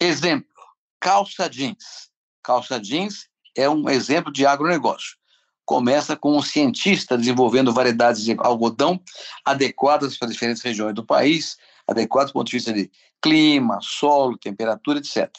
Exemplo: 0.00 0.48
calça 1.00 1.48
jeans. 1.48 2.10
Calça 2.42 2.80
jeans 2.80 3.28
é 3.56 3.68
um 3.68 3.88
exemplo 3.88 4.32
de 4.32 4.46
agronegócio 4.46 5.17
começa 5.68 6.16
com 6.16 6.34
um 6.34 6.40
cientista 6.40 7.18
desenvolvendo 7.18 7.74
variedades 7.74 8.24
de 8.24 8.34
algodão 8.38 8.98
adequadas 9.44 10.16
para 10.16 10.26
diferentes 10.26 10.62
regiões 10.62 10.94
do 10.94 11.04
país, 11.04 11.58
adequadas 11.86 12.30
do 12.30 12.32
ponto 12.32 12.46
de 12.46 12.56
vista 12.56 12.72
de 12.72 12.90
clima, 13.20 13.78
solo, 13.82 14.38
temperatura, 14.38 14.98
etc. 14.98 15.30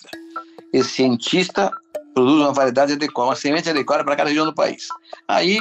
Esse 0.71 0.91
cientista 0.91 1.71
produz 2.13 2.41
uma 2.41 2.53
variedade 2.53 2.93
adequada, 2.93 3.29
uma 3.29 3.35
semente 3.35 3.71
adequada 3.71 4.03
para 4.03 4.15
cada 4.15 4.29
região 4.29 4.45
do 4.45 4.53
país. 4.53 4.87
Aí, 5.27 5.57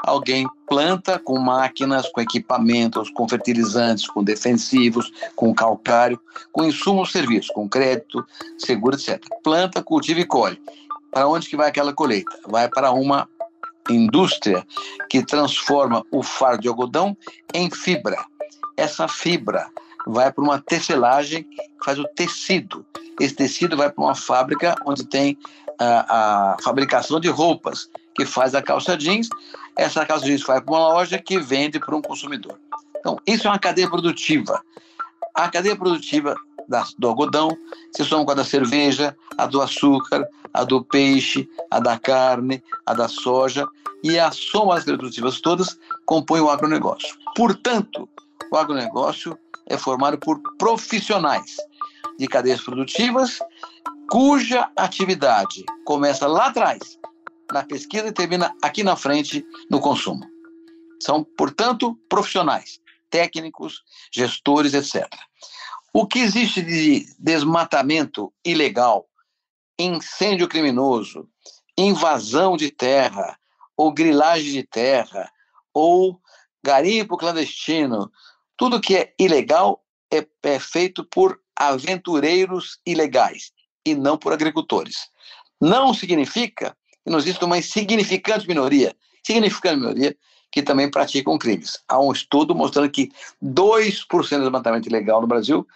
alguém 0.00 0.48
planta 0.66 1.20
com 1.20 1.38
máquinas, 1.38 2.10
com 2.10 2.20
equipamentos, 2.20 3.08
com 3.10 3.28
fertilizantes, 3.28 4.08
com 4.08 4.24
defensivos, 4.24 5.12
com 5.36 5.54
calcário, 5.54 6.20
com 6.50 6.64
insumos 6.64 7.12
serviços, 7.12 7.52
com 7.54 7.68
crédito, 7.68 8.26
seguro, 8.58 8.96
etc. 8.96 9.24
Planta, 9.44 9.80
cultiva 9.80 10.18
e 10.18 10.26
colhe. 10.26 10.60
Para 11.12 11.28
onde 11.28 11.48
que 11.48 11.56
vai 11.56 11.68
aquela 11.68 11.92
colheita? 11.92 12.36
Vai 12.48 12.68
para 12.68 12.90
uma 12.90 13.28
indústria 13.90 14.66
que 15.08 15.24
transforma 15.24 16.04
o 16.10 16.22
fardo 16.22 16.62
de 16.62 16.68
algodão 16.68 17.16
em 17.52 17.70
fibra. 17.70 18.24
Essa 18.76 19.08
fibra 19.08 19.68
vai 20.06 20.32
para 20.32 20.42
uma 20.42 20.60
tecelagem 20.60 21.44
que 21.44 21.84
faz 21.84 21.98
o 21.98 22.04
tecido. 22.14 22.84
Esse 23.20 23.34
tecido 23.34 23.76
vai 23.76 23.90
para 23.90 24.02
uma 24.02 24.14
fábrica 24.14 24.74
onde 24.86 25.04
tem 25.04 25.38
a, 25.78 26.54
a, 26.54 26.56
fabricação 26.62 27.20
de 27.20 27.28
roupas, 27.28 27.88
que 28.14 28.26
faz 28.26 28.54
a 28.54 28.62
calça 28.62 28.96
jeans. 28.96 29.28
Essa 29.76 30.04
calça 30.04 30.24
jeans 30.24 30.42
vai 30.42 30.60
para 30.60 30.72
uma 30.72 30.88
loja 30.88 31.18
que 31.18 31.38
vende 31.38 31.78
para 31.78 31.96
um 31.96 32.02
consumidor. 32.02 32.58
Então, 32.98 33.18
isso 33.26 33.46
é 33.46 33.50
uma 33.50 33.58
cadeia 33.58 33.88
produtiva. 33.88 34.62
A 35.34 35.48
cadeia 35.48 35.76
produtiva 35.76 36.36
da, 36.68 36.84
do 36.98 37.08
algodão 37.08 37.50
se 37.94 38.04
soma 38.04 38.24
com 38.24 38.30
a 38.32 38.34
da 38.34 38.44
cerveja, 38.44 39.16
a 39.38 39.46
do 39.46 39.60
açúcar, 39.60 40.26
a 40.52 40.64
do 40.64 40.84
peixe, 40.84 41.48
a 41.70 41.80
da 41.80 41.98
carne, 41.98 42.62
a 42.86 42.94
da 42.94 43.08
soja, 43.08 43.66
e 44.02 44.18
a 44.18 44.30
soma 44.32 44.74
das 44.74 44.84
produtivas 44.84 45.40
todas 45.40 45.78
compõe 46.06 46.40
o 46.40 46.50
agronegócio. 46.50 47.16
Portanto, 47.36 48.08
o 48.50 48.56
agronegócio 48.56 49.38
é 49.66 49.78
formado 49.78 50.18
por 50.18 50.40
profissionais 50.58 51.56
de 52.18 52.26
cadeias 52.26 52.60
produtivas 52.60 53.38
cuja 54.10 54.68
atividade 54.76 55.64
começa 55.84 56.26
lá 56.26 56.48
atrás, 56.48 56.98
na 57.50 57.62
pesquisa 57.62 58.08
e 58.08 58.12
termina 58.12 58.54
aqui 58.62 58.82
na 58.82 58.96
frente 58.96 59.44
no 59.70 59.80
consumo. 59.80 60.22
São, 61.00 61.24
portanto, 61.24 61.98
profissionais, 62.08 62.80
técnicos, 63.10 63.82
gestores, 64.12 64.74
etc. 64.74 65.08
O 65.94 66.06
que 66.06 66.20
existe 66.20 66.62
de 66.62 67.06
desmatamento 67.18 68.32
ilegal, 68.42 69.06
incêndio 69.78 70.48
criminoso, 70.48 71.28
invasão 71.76 72.56
de 72.56 72.70
terra, 72.70 73.38
ou 73.76 73.92
grilagem 73.92 74.52
de 74.52 74.62
terra, 74.62 75.30
ou 75.74 76.18
garimpo 76.64 77.16
clandestino, 77.18 78.10
tudo 78.56 78.80
que 78.80 78.96
é 78.96 79.14
ilegal 79.18 79.84
é, 80.10 80.26
é 80.44 80.58
feito 80.58 81.04
por 81.04 81.38
aventureiros 81.54 82.78
ilegais 82.86 83.52
e 83.84 83.94
não 83.94 84.16
por 84.16 84.32
agricultores. 84.32 84.96
Não 85.60 85.92
significa 85.92 86.76
que 87.04 87.10
não 87.10 87.18
existe 87.18 87.44
uma 87.44 87.58
insignificante 87.58 88.48
minoria, 88.48 88.96
significante 89.22 89.76
minoria, 89.76 90.16
que 90.52 90.62
também 90.62 90.90
praticam 90.90 91.38
crimes. 91.38 91.82
Há 91.88 91.98
um 91.98 92.12
estudo 92.12 92.54
mostrando 92.54 92.90
que 92.90 93.10
2% 93.42 94.06
do 94.08 94.40
desmatamento 94.40 94.86
ilegal 94.86 95.22
no 95.22 95.26
Brasil 95.26 95.66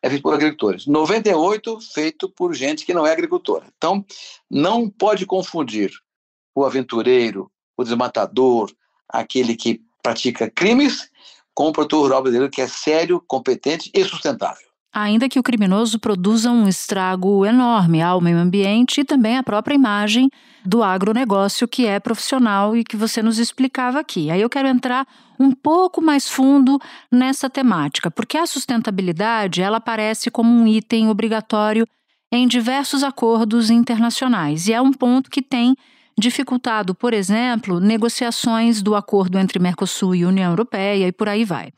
é 0.00 0.08
feito 0.08 0.22
por 0.22 0.34
agricultores. 0.34 0.86
98% 0.86 1.80
feito 1.92 2.28
por 2.30 2.54
gente 2.54 2.86
que 2.86 2.94
não 2.94 3.06
é 3.06 3.12
agricultora. 3.12 3.66
Então, 3.76 4.04
não 4.50 4.88
pode 4.88 5.26
confundir 5.26 5.92
o 6.54 6.64
aventureiro, 6.64 7.52
o 7.76 7.84
desmatador, 7.84 8.72
aquele 9.06 9.54
que 9.54 9.82
pratica 10.02 10.50
crimes, 10.50 11.10
com 11.54 11.68
o 11.68 11.72
produtor 11.72 12.00
rural 12.00 12.22
brasileiro 12.22 12.50
que 12.50 12.62
é 12.62 12.66
sério, 12.66 13.22
competente 13.28 13.90
e 13.94 14.02
sustentável 14.02 14.71
ainda 14.92 15.28
que 15.28 15.38
o 15.38 15.42
criminoso 15.42 15.98
produza 15.98 16.50
um 16.50 16.68
estrago 16.68 17.46
enorme 17.46 18.02
ao 18.02 18.20
meio 18.20 18.36
ambiente 18.36 19.00
e 19.00 19.04
também 19.04 19.38
à 19.38 19.42
própria 19.42 19.74
imagem 19.74 20.28
do 20.64 20.82
agronegócio 20.82 21.66
que 21.66 21.86
é 21.86 21.98
profissional 21.98 22.76
e 22.76 22.84
que 22.84 22.96
você 22.96 23.22
nos 23.22 23.38
explicava 23.38 23.98
aqui. 23.98 24.30
Aí 24.30 24.40
eu 24.40 24.50
quero 24.50 24.68
entrar 24.68 25.06
um 25.40 25.52
pouco 25.52 26.00
mais 26.00 26.28
fundo 26.28 26.78
nessa 27.10 27.48
temática, 27.48 28.10
porque 28.10 28.36
a 28.36 28.46
sustentabilidade 28.46 29.62
ela 29.62 29.78
aparece 29.78 30.30
como 30.30 30.50
um 30.50 30.66
item 30.66 31.08
obrigatório 31.08 31.86
em 32.30 32.46
diversos 32.46 33.02
acordos 33.02 33.70
internacionais 33.70 34.68
e 34.68 34.72
é 34.72 34.80
um 34.80 34.92
ponto 34.92 35.30
que 35.30 35.42
tem 35.42 35.74
dificultado, 36.18 36.94
por 36.94 37.12
exemplo, 37.14 37.80
negociações 37.80 38.82
do 38.82 38.94
acordo 38.94 39.38
entre 39.38 39.58
Mercosul 39.58 40.14
e 40.14 40.24
União 40.24 40.50
Europeia 40.50 41.08
e 41.08 41.12
por 41.12 41.28
aí 41.28 41.44
vai. 41.44 41.72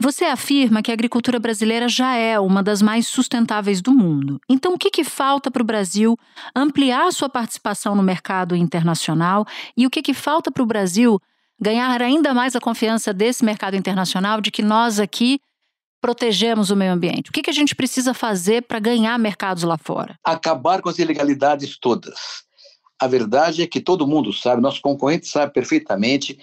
Você 0.00 0.24
afirma 0.24 0.80
que 0.80 0.92
a 0.92 0.94
agricultura 0.94 1.40
brasileira 1.40 1.88
já 1.88 2.14
é 2.14 2.38
uma 2.38 2.62
das 2.62 2.80
mais 2.80 3.08
sustentáveis 3.08 3.82
do 3.82 3.92
mundo. 3.92 4.40
Então, 4.48 4.74
o 4.74 4.78
que, 4.78 4.90
que 4.90 5.02
falta 5.02 5.50
para 5.50 5.62
o 5.62 5.66
Brasil 5.66 6.16
ampliar 6.54 7.12
sua 7.12 7.28
participação 7.28 7.96
no 7.96 8.02
mercado 8.02 8.54
internacional 8.54 9.44
e 9.76 9.86
o 9.86 9.90
que, 9.90 10.00
que 10.00 10.14
falta 10.14 10.52
para 10.52 10.62
o 10.62 10.66
Brasil 10.66 11.20
ganhar 11.60 12.00
ainda 12.00 12.32
mais 12.32 12.54
a 12.54 12.60
confiança 12.60 13.12
desse 13.12 13.44
mercado 13.44 13.74
internacional 13.74 14.40
de 14.40 14.52
que 14.52 14.62
nós 14.62 15.00
aqui 15.00 15.40
protegemos 16.00 16.70
o 16.70 16.76
meio 16.76 16.92
ambiente? 16.92 17.30
O 17.30 17.32
que, 17.32 17.42
que 17.42 17.50
a 17.50 17.54
gente 17.54 17.74
precisa 17.74 18.14
fazer 18.14 18.62
para 18.62 18.78
ganhar 18.78 19.18
mercados 19.18 19.64
lá 19.64 19.76
fora? 19.76 20.16
Acabar 20.22 20.80
com 20.80 20.88
as 20.88 21.00
ilegalidades 21.00 21.76
todas. 21.76 22.46
A 23.00 23.08
verdade 23.08 23.62
é 23.62 23.66
que 23.66 23.80
todo 23.80 24.06
mundo 24.06 24.32
sabe, 24.32 24.62
nosso 24.62 24.80
concorrente 24.80 25.26
sabe 25.26 25.52
perfeitamente 25.52 26.38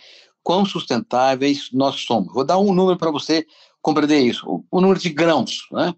quão 0.46 0.64
sustentáveis 0.64 1.70
nós 1.74 2.02
somos. 2.02 2.32
Vou 2.32 2.46
dar 2.46 2.60
um 2.60 2.72
número 2.72 3.00
para 3.00 3.10
você 3.10 3.48
compreender 3.82 4.20
isso. 4.20 4.64
O, 4.70 4.80
número 4.80 5.00
de 5.00 5.10
grãos, 5.10 5.68
né? 5.72 5.96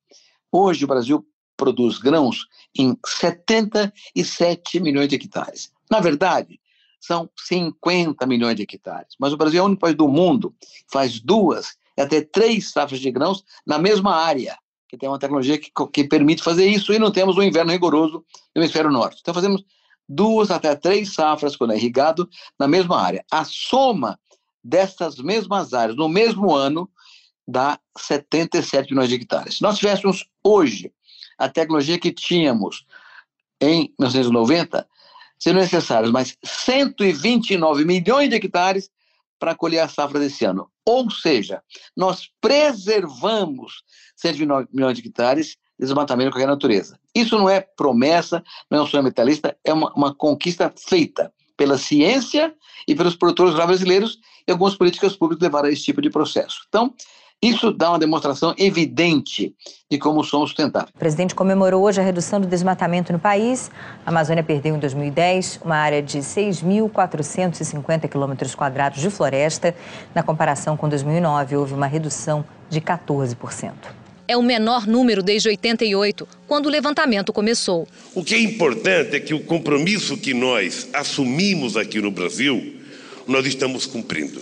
hoje 0.53 0.85
o 0.85 0.88
Brasil 0.88 1.27
produz 1.57 1.99
grãos 1.99 2.47
em 2.79 2.97
77 3.05 4.81
milhões 4.81 5.09
de 5.09 5.16
hectares. 5.16 5.71
Na 5.90 6.01
verdade, 6.01 6.61
são 7.01 7.29
50 7.37 8.27
milhões 8.27 8.57
de 8.57 8.62
hectares. 8.62 9.14
Mas 9.19 9.33
o 9.33 9.37
Brasil 9.37 9.61
é 9.61 9.62
o 9.62 9.66
único 9.66 9.81
país 9.81 9.97
do 9.97 10.09
mundo 10.09 10.55
que 10.61 10.85
faz 10.90 11.21
duas 11.21 11.77
e 11.97 12.03
até 12.03 12.21
três 12.21 12.71
safras 12.71 13.01
de 13.01 13.11
grãos 13.11 13.45
na 13.66 13.79
mesma 13.79 14.14
área, 14.14 14.57
que 14.88 14.97
tem 14.97 15.09
uma 15.09 15.19
tecnologia 15.19 15.59
que, 15.59 15.71
que 15.93 16.05
permite 16.05 16.43
fazer 16.43 16.66
isso 16.66 16.93
e 16.93 16.99
não 16.99 17.11
temos 17.11 17.37
um 17.37 17.43
inverno 17.43 17.73
rigoroso 17.73 18.25
no 18.55 18.62
hemisfério 18.62 18.90
norte. 18.90 19.19
Então 19.21 19.35
fazemos 19.35 19.64
duas 20.11 20.51
até 20.51 20.75
três 20.75 21.14
safras, 21.14 21.55
quando 21.55 21.73
é 21.73 21.77
irrigado, 21.77 22.29
na 22.59 22.66
mesma 22.66 23.01
área. 23.01 23.25
A 23.31 23.44
soma 23.44 24.18
dessas 24.62 25.18
mesmas 25.18 25.73
áreas 25.73 25.96
no 25.96 26.09
mesmo 26.09 26.53
ano 26.53 26.90
dá 27.46 27.79
77 27.96 28.92
milhões 28.92 29.09
de 29.09 29.14
hectares. 29.14 29.57
Se 29.59 29.62
nós 29.62 29.79
tivéssemos 29.79 30.29
hoje 30.42 30.92
a 31.38 31.49
tecnologia 31.49 31.99
que 31.99 32.12
tínhamos 32.12 32.85
em 33.61 33.94
1990, 33.99 34.87
seriam 35.38 35.61
necessários 35.62 36.11
mais 36.11 36.37
129 36.44 37.85
milhões 37.85 38.29
de 38.29 38.35
hectares 38.35 38.90
para 39.38 39.55
colher 39.55 39.81
a 39.81 39.88
safra 39.88 40.18
desse 40.18 40.44
ano. 40.44 40.68
Ou 40.85 41.09
seja, 41.09 41.62
nós 41.96 42.29
preservamos 42.40 43.85
129 44.16 44.68
milhões 44.73 44.99
de 44.99 45.07
hectares 45.07 45.57
desmatamento 45.81 46.31
de 46.31 46.35
qualquer 46.35 46.47
natureza. 46.47 46.99
Isso 47.14 47.37
não 47.37 47.49
é 47.49 47.61
promessa, 47.61 48.43
não 48.71 48.81
é 48.81 48.83
um 48.83 48.87
sonho 48.87 49.03
metalista, 49.03 49.57
é 49.64 49.73
uma, 49.73 49.93
uma 49.95 50.14
conquista 50.14 50.73
feita 50.77 51.33
pela 51.57 51.77
ciência 51.79 52.55
e 52.87 52.95
pelos 52.95 53.16
produtores 53.16 53.55
brasileiros 53.55 54.19
e 54.47 54.53
algumas 54.53 54.75
políticas 54.75 55.16
públicas 55.16 55.43
levaram 55.43 55.69
a 55.69 55.73
esse 55.73 55.83
tipo 55.83 56.01
de 56.01 56.11
processo. 56.11 56.61
Então, 56.69 56.95
isso 57.43 57.73
dá 57.73 57.90
uma 57.90 57.99
demonstração 57.99 58.55
evidente 58.59 59.55
de 59.90 59.99
como 59.99 60.23
somos 60.23 60.51
sustentáveis. 60.51 60.93
O 60.95 60.99
presidente 60.99 61.35
comemorou 61.35 61.83
hoje 61.83 61.99
a 61.99 62.05
redução 62.05 62.38
do 62.38 62.47
desmatamento 62.47 63.14
no 63.14 63.19
país. 63.19 63.71
A 64.05 64.11
Amazônia 64.11 64.43
perdeu 64.43 64.77
em 64.77 64.79
2010 64.79 65.61
uma 65.64 65.77
área 65.77 66.03
de 66.03 66.19
6.450 66.19 68.09
quilômetros 68.09 68.55
quadrados 68.55 69.01
de 69.01 69.09
floresta. 69.09 69.75
Na 70.14 70.23
comparação 70.23 70.77
com 70.77 70.87
2009, 70.87 71.57
houve 71.57 71.73
uma 71.73 71.87
redução 71.87 72.45
de 72.69 72.79
14% 72.81 74.00
é 74.31 74.37
o 74.37 74.43
menor 74.43 74.87
número 74.87 75.25
desde 75.25 75.49
88, 75.49 76.29
quando 76.47 76.66
o 76.66 76.69
levantamento 76.69 77.33
começou. 77.33 77.88
O 78.14 78.23
que 78.23 78.37
é 78.37 78.40
importante 78.40 79.16
é 79.16 79.19
que 79.19 79.35
o 79.35 79.43
compromisso 79.43 80.16
que 80.16 80.33
nós 80.33 80.88
assumimos 80.93 81.77
aqui 81.77 82.01
no 82.01 82.12
Brasil, 82.12 82.77
nós 83.27 83.45
estamos 83.45 83.87
cumprindo. 83.87 84.40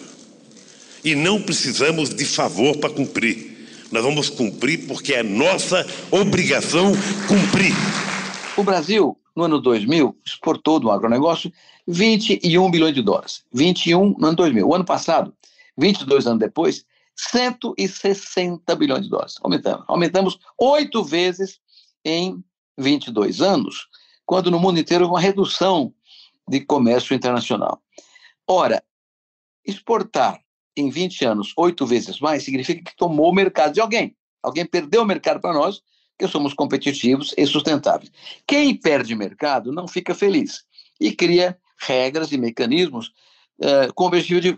E 1.02 1.14
não 1.14 1.40
precisamos 1.40 2.10
de 2.10 2.26
favor 2.26 2.76
para 2.76 2.90
cumprir. 2.90 3.66
Nós 3.90 4.02
vamos 4.02 4.28
cumprir 4.28 4.86
porque 4.86 5.14
é 5.14 5.22
nossa 5.22 5.86
obrigação 6.10 6.92
cumprir. 7.26 7.72
O 8.58 8.62
Brasil, 8.62 9.16
no 9.34 9.44
ano 9.44 9.58
2000, 9.58 10.14
exportou 10.22 10.78
do 10.78 10.90
agronegócio 10.90 11.50
21 11.86 12.70
bilhões 12.70 12.94
de 12.94 13.00
dólares. 13.00 13.42
21 13.54 14.16
no 14.18 14.26
ano 14.26 14.36
2000. 14.36 14.68
O 14.68 14.74
ano 14.74 14.84
passado, 14.84 15.32
22 15.78 16.26
anos 16.26 16.40
depois, 16.40 16.84
160 17.18 18.76
bilhões 18.76 19.02
de 19.02 19.10
dólares. 19.10 19.34
Aumentamos. 19.42 19.84
Aumentamos 19.88 20.38
oito 20.56 21.02
vezes 21.02 21.60
em 22.04 22.42
22 22.78 23.40
anos, 23.40 23.88
quando 24.24 24.50
no 24.50 24.60
mundo 24.60 24.78
inteiro 24.78 25.04
houve 25.04 25.14
uma 25.14 25.20
redução 25.20 25.92
de 26.48 26.60
comércio 26.60 27.14
internacional. 27.14 27.82
Ora, 28.46 28.82
exportar 29.66 30.40
em 30.76 30.88
20 30.88 31.24
anos 31.24 31.52
oito 31.56 31.84
vezes 31.84 32.20
mais 32.20 32.44
significa 32.44 32.88
que 32.88 32.96
tomou 32.96 33.30
o 33.30 33.34
mercado 33.34 33.74
de 33.74 33.80
alguém. 33.80 34.16
Alguém 34.40 34.64
perdeu 34.64 35.02
o 35.02 35.06
mercado 35.06 35.40
para 35.40 35.52
nós, 35.52 35.82
porque 36.16 36.30
somos 36.30 36.54
competitivos 36.54 37.34
e 37.36 37.44
sustentáveis. 37.46 38.12
Quem 38.46 38.74
perde 38.76 39.14
mercado 39.16 39.72
não 39.72 39.88
fica 39.88 40.14
feliz 40.14 40.64
e 41.00 41.12
cria 41.12 41.58
regras 41.80 42.30
e 42.30 42.38
mecanismos 42.38 43.12
é, 43.60 43.88
com 43.94 44.04
o 44.04 44.06
objetivo 44.06 44.40
de 44.40 44.56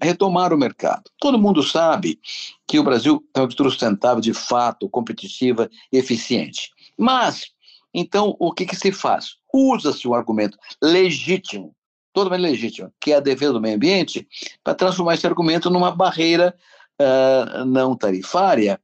retomar 0.00 0.52
o 0.52 0.58
mercado. 0.58 1.02
Todo 1.18 1.38
mundo 1.38 1.62
sabe 1.62 2.18
que 2.66 2.78
o 2.78 2.82
Brasil 2.82 3.22
é 3.34 3.38
uma 3.38 3.44
agricultura 3.44 3.70
sustentável 3.70 4.20
de 4.20 4.32
fato, 4.32 4.88
competitiva 4.88 5.68
e 5.92 5.98
eficiente. 5.98 6.70
Mas, 6.96 7.52
então, 7.92 8.34
o 8.38 8.52
que, 8.52 8.64
que 8.64 8.76
se 8.76 8.90
faz? 8.90 9.36
Usa-se 9.52 10.08
um 10.08 10.14
argumento 10.14 10.56
legítimo, 10.82 11.74
totalmente 12.12 12.42
legítimo, 12.42 12.92
que 13.00 13.12
é 13.12 13.16
a 13.16 13.20
defesa 13.20 13.52
do 13.52 13.60
meio 13.60 13.76
ambiente, 13.76 14.26
para 14.64 14.74
transformar 14.74 15.14
esse 15.14 15.26
argumento 15.26 15.70
numa 15.70 15.90
barreira 15.90 16.54
uh, 17.00 17.64
não 17.64 17.94
tarifária, 17.94 18.80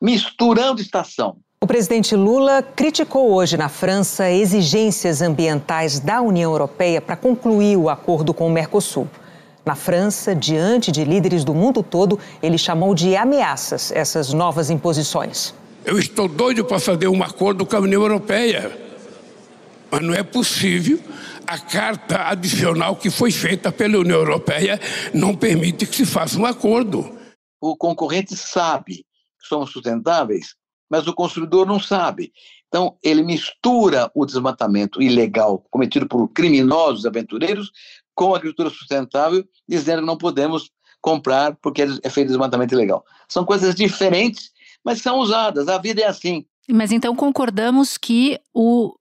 misturando 0.00 0.80
estação. 0.80 1.38
O 1.58 1.66
presidente 1.66 2.14
Lula 2.14 2.62
criticou 2.62 3.32
hoje 3.32 3.56
na 3.56 3.70
França 3.70 4.30
exigências 4.30 5.22
ambientais 5.22 5.98
da 5.98 6.20
União 6.20 6.52
Europeia 6.52 7.00
para 7.00 7.16
concluir 7.16 7.78
o 7.78 7.88
acordo 7.88 8.34
com 8.34 8.46
o 8.46 8.50
Mercosul. 8.50 9.08
Na 9.64 9.74
França, 9.74 10.34
diante 10.34 10.92
de 10.92 11.02
líderes 11.02 11.44
do 11.44 11.54
mundo 11.54 11.82
todo, 11.82 12.20
ele 12.42 12.58
chamou 12.58 12.94
de 12.94 13.16
ameaças 13.16 13.90
essas 13.90 14.34
novas 14.34 14.68
imposições. 14.68 15.54
Eu 15.82 15.98
estou 15.98 16.28
doido 16.28 16.62
para 16.62 16.78
fazer 16.78 17.08
um 17.08 17.22
acordo 17.22 17.64
com 17.64 17.74
a 17.74 17.80
União 17.80 18.02
Europeia, 18.02 18.78
mas 19.90 20.02
não 20.02 20.12
é 20.12 20.22
possível. 20.22 21.00
A 21.46 21.58
carta 21.58 22.28
adicional 22.28 22.96
que 22.96 23.08
foi 23.08 23.30
feita 23.30 23.72
pela 23.72 23.98
União 23.98 24.18
Europeia 24.18 24.78
não 25.14 25.34
permite 25.34 25.86
que 25.86 25.96
se 25.96 26.04
faça 26.04 26.38
um 26.38 26.44
acordo. 26.44 27.18
O 27.58 27.74
concorrente 27.74 28.36
sabe 28.36 28.96
que 29.40 29.48
somos 29.48 29.72
sustentáveis 29.72 30.54
mas 30.90 31.06
o 31.06 31.14
consumidor 31.14 31.66
não 31.66 31.80
sabe. 31.80 32.32
Então, 32.68 32.96
ele 33.02 33.22
mistura 33.22 34.10
o 34.14 34.24
desmatamento 34.26 35.00
ilegal 35.02 35.64
cometido 35.70 36.06
por 36.06 36.28
criminosos 36.28 37.06
aventureiros 37.06 37.70
com 38.14 38.34
a 38.34 38.38
agricultura 38.38 38.70
sustentável, 38.70 39.44
dizendo 39.68 40.00
que 40.00 40.06
não 40.06 40.16
podemos 40.16 40.70
comprar 41.00 41.54
porque 41.56 41.82
é 42.02 42.10
feito 42.10 42.28
desmatamento 42.28 42.74
ilegal. 42.74 43.04
São 43.28 43.44
coisas 43.44 43.74
diferentes, 43.74 44.50
mas 44.84 45.00
são 45.00 45.18
usadas. 45.18 45.68
A 45.68 45.78
vida 45.78 46.02
é 46.02 46.06
assim. 46.06 46.44
Mas 46.68 46.90
então 46.90 47.14
concordamos 47.14 47.96
que 47.96 48.40
o 48.52 48.94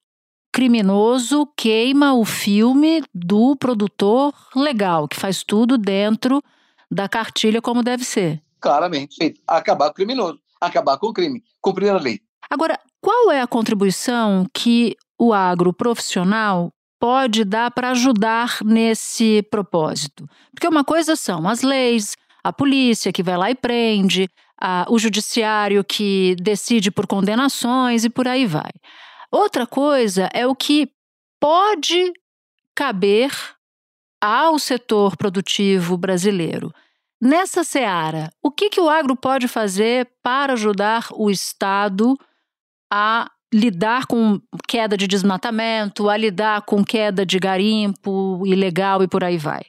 criminoso 0.52 1.48
queima 1.58 2.14
o 2.14 2.24
filme 2.24 3.04
do 3.14 3.56
produtor 3.56 4.34
legal, 4.56 5.08
que 5.08 5.20
faz 5.20 5.44
tudo 5.44 5.78
dentro 5.78 6.42
da 6.90 7.10
cartilha 7.10 7.62
como 7.62 7.84
deve 7.84 8.04
ser. 8.04 8.42
Claramente, 8.60 9.36
acabar 9.48 9.88
com 9.88 9.92
o 9.92 9.96
criminoso 9.96 10.45
acabar 10.60 10.98
com 10.98 11.08
o 11.08 11.14
crime, 11.14 11.44
cumprir 11.62 11.90
a 11.90 11.98
lei. 11.98 12.20
Agora, 12.50 12.80
qual 13.02 13.32
é 13.32 13.42
a 13.42 13.48
contribuição 13.48 14.46
que 14.54 14.96
o 15.20 15.34
agro 15.34 15.74
profissional 15.74 16.72
pode 17.00 17.44
dar 17.44 17.72
para 17.72 17.92
ajudar 17.92 18.60
nesse 18.64 19.44
propósito? 19.50 20.28
Porque 20.52 20.68
uma 20.68 20.84
coisa 20.84 21.16
são 21.16 21.48
as 21.48 21.62
leis, 21.62 22.16
a 22.44 22.54
polícia 22.54 23.12
que 23.12 23.24
vai 23.24 23.38
lá 23.38 23.52
e 23.52 23.56
prende, 23.56 24.30
a, 24.60 24.86
o 24.90 24.98
judiciário 24.98 25.84
que 25.84 26.36
decide 26.42 26.92
por 26.92 27.08
condenações 27.08 28.06
e 28.06 28.10
por 28.10 28.28
aí 28.28 28.46
vai. 28.46 28.72
Outra 29.32 29.68
coisa 29.68 30.30
é 30.34 30.48
o 30.48 30.56
que 30.56 30.90
pode 31.40 32.14
caber 32.74 33.32
ao 34.22 34.58
setor 34.58 35.16
produtivo 35.18 35.98
brasileiro. 35.98 36.74
Nessa 37.22 37.64
seara, 37.64 38.32
o 38.44 38.52
que, 38.52 38.70
que 38.70 38.80
o 38.80 38.90
agro 38.90 39.16
pode 39.16 39.48
fazer 39.48 40.10
para 40.22 40.54
ajudar 40.54 41.08
o 41.14 41.30
Estado 41.30 42.18
a 42.92 43.32
lidar 43.54 44.06
com 44.06 44.40
queda 44.68 44.98
de 44.98 45.08
desmatamento, 45.08 46.10
a 46.10 46.18
lidar 46.18 46.64
com 46.64 46.84
queda 46.84 47.26
de 47.26 47.40
garimpo 47.40 48.46
ilegal 48.46 49.02
e 49.02 49.08
por 49.08 49.24
aí 49.24 49.38
vai? 49.38 49.64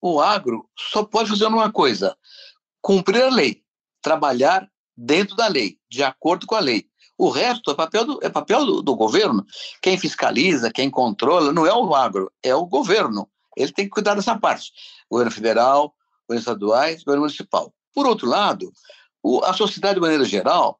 O 0.00 0.20
agro 0.20 0.68
só 0.78 1.02
pode 1.02 1.30
fazer 1.30 1.46
uma 1.46 1.72
coisa: 1.72 2.16
cumprir 2.80 3.22
a 3.22 3.30
lei, 3.30 3.62
trabalhar 4.00 4.68
dentro 4.96 5.34
da 5.34 5.48
lei, 5.48 5.78
de 5.90 6.02
acordo 6.04 6.46
com 6.46 6.54
a 6.54 6.60
lei. 6.60 6.86
O 7.16 7.28
resto 7.28 7.70
é 7.70 7.74
papel 7.74 8.04
do, 8.04 8.18
é 8.22 8.28
papel 8.28 8.66
do, 8.66 8.82
do 8.82 8.94
governo. 8.94 9.44
Quem 9.80 9.98
fiscaliza, 9.98 10.70
quem 10.70 10.90
controla, 10.90 11.52
não 11.52 11.66
é 11.66 11.72
o 11.72 11.94
agro, 11.94 12.30
é 12.42 12.54
o 12.54 12.66
governo. 12.66 13.28
Ele 13.56 13.72
tem 13.72 13.84
que 13.84 13.92
cuidar 13.92 14.14
dessa 14.14 14.38
parte. 14.38 14.72
O 15.08 15.14
governo 15.14 15.30
federal, 15.30 15.94
governos 16.28 16.42
estaduais, 16.42 17.02
governo 17.02 17.22
municipal. 17.22 17.72
Por 17.94 18.06
outro 18.06 18.28
lado, 18.28 18.72
a 19.44 19.52
sociedade, 19.52 19.94
de 19.94 20.00
maneira 20.00 20.24
geral, 20.24 20.78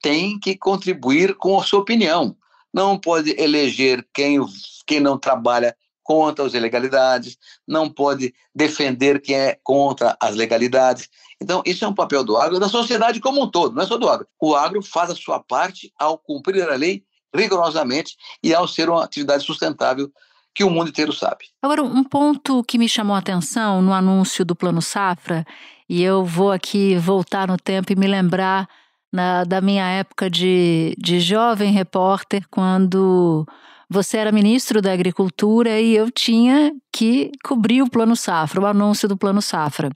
tem 0.00 0.38
que 0.38 0.56
contribuir 0.56 1.34
com 1.36 1.58
a 1.58 1.64
sua 1.64 1.80
opinião. 1.80 2.36
Não 2.74 2.98
pode 2.98 3.34
eleger 3.40 4.06
quem, 4.12 4.38
quem 4.86 5.00
não 5.00 5.18
trabalha 5.18 5.76
contra 6.02 6.44
as 6.44 6.54
ilegalidades, 6.54 7.38
não 7.66 7.88
pode 7.88 8.34
defender 8.54 9.20
quem 9.20 9.36
é 9.36 9.58
contra 9.62 10.16
as 10.20 10.34
legalidades. 10.34 11.08
Então, 11.40 11.62
isso 11.64 11.84
é 11.84 11.88
um 11.88 11.94
papel 11.94 12.24
do 12.24 12.36
agro, 12.36 12.58
da 12.58 12.68
sociedade 12.68 13.20
como 13.20 13.42
um 13.42 13.50
todo, 13.50 13.74
não 13.74 13.82
é 13.82 13.86
só 13.86 13.96
do 13.96 14.08
agro. 14.08 14.26
O 14.40 14.54
agro 14.56 14.82
faz 14.82 15.10
a 15.10 15.14
sua 15.14 15.40
parte 15.40 15.92
ao 15.98 16.18
cumprir 16.18 16.68
a 16.68 16.74
lei 16.74 17.04
rigorosamente 17.34 18.16
e 18.42 18.52
ao 18.54 18.66
ser 18.66 18.90
uma 18.90 19.04
atividade 19.04 19.44
sustentável 19.44 20.12
que 20.54 20.64
o 20.64 20.70
mundo 20.70 20.88
inteiro 20.88 21.12
sabe. 21.12 21.46
Agora, 21.62 21.82
um 21.82 22.04
ponto 22.04 22.62
que 22.64 22.78
me 22.78 22.88
chamou 22.88 23.16
a 23.16 23.18
atenção 23.18 23.80
no 23.80 23.92
anúncio 23.92 24.44
do 24.44 24.54
Plano 24.54 24.82
Safra, 24.82 25.44
e 25.88 26.02
eu 26.02 26.24
vou 26.24 26.52
aqui 26.52 26.96
voltar 26.96 27.48
no 27.48 27.56
tempo 27.56 27.92
e 27.92 27.96
me 27.96 28.06
lembrar 28.06 28.68
na, 29.12 29.44
da 29.44 29.60
minha 29.60 29.86
época 29.88 30.30
de, 30.30 30.94
de 30.98 31.20
jovem 31.20 31.72
repórter, 31.72 32.46
quando 32.50 33.46
você 33.88 34.16
era 34.16 34.32
ministro 34.32 34.80
da 34.80 34.92
Agricultura 34.92 35.78
e 35.80 35.94
eu 35.94 36.10
tinha 36.10 36.72
que 36.90 37.30
cobrir 37.44 37.82
o 37.82 37.90
Plano 37.90 38.16
Safra, 38.16 38.60
o 38.60 38.66
anúncio 38.66 39.08
do 39.08 39.16
Plano 39.16 39.42
Safra. 39.42 39.90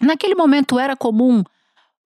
Naquele 0.00 0.34
momento 0.34 0.78
era 0.78 0.96
comum 0.96 1.42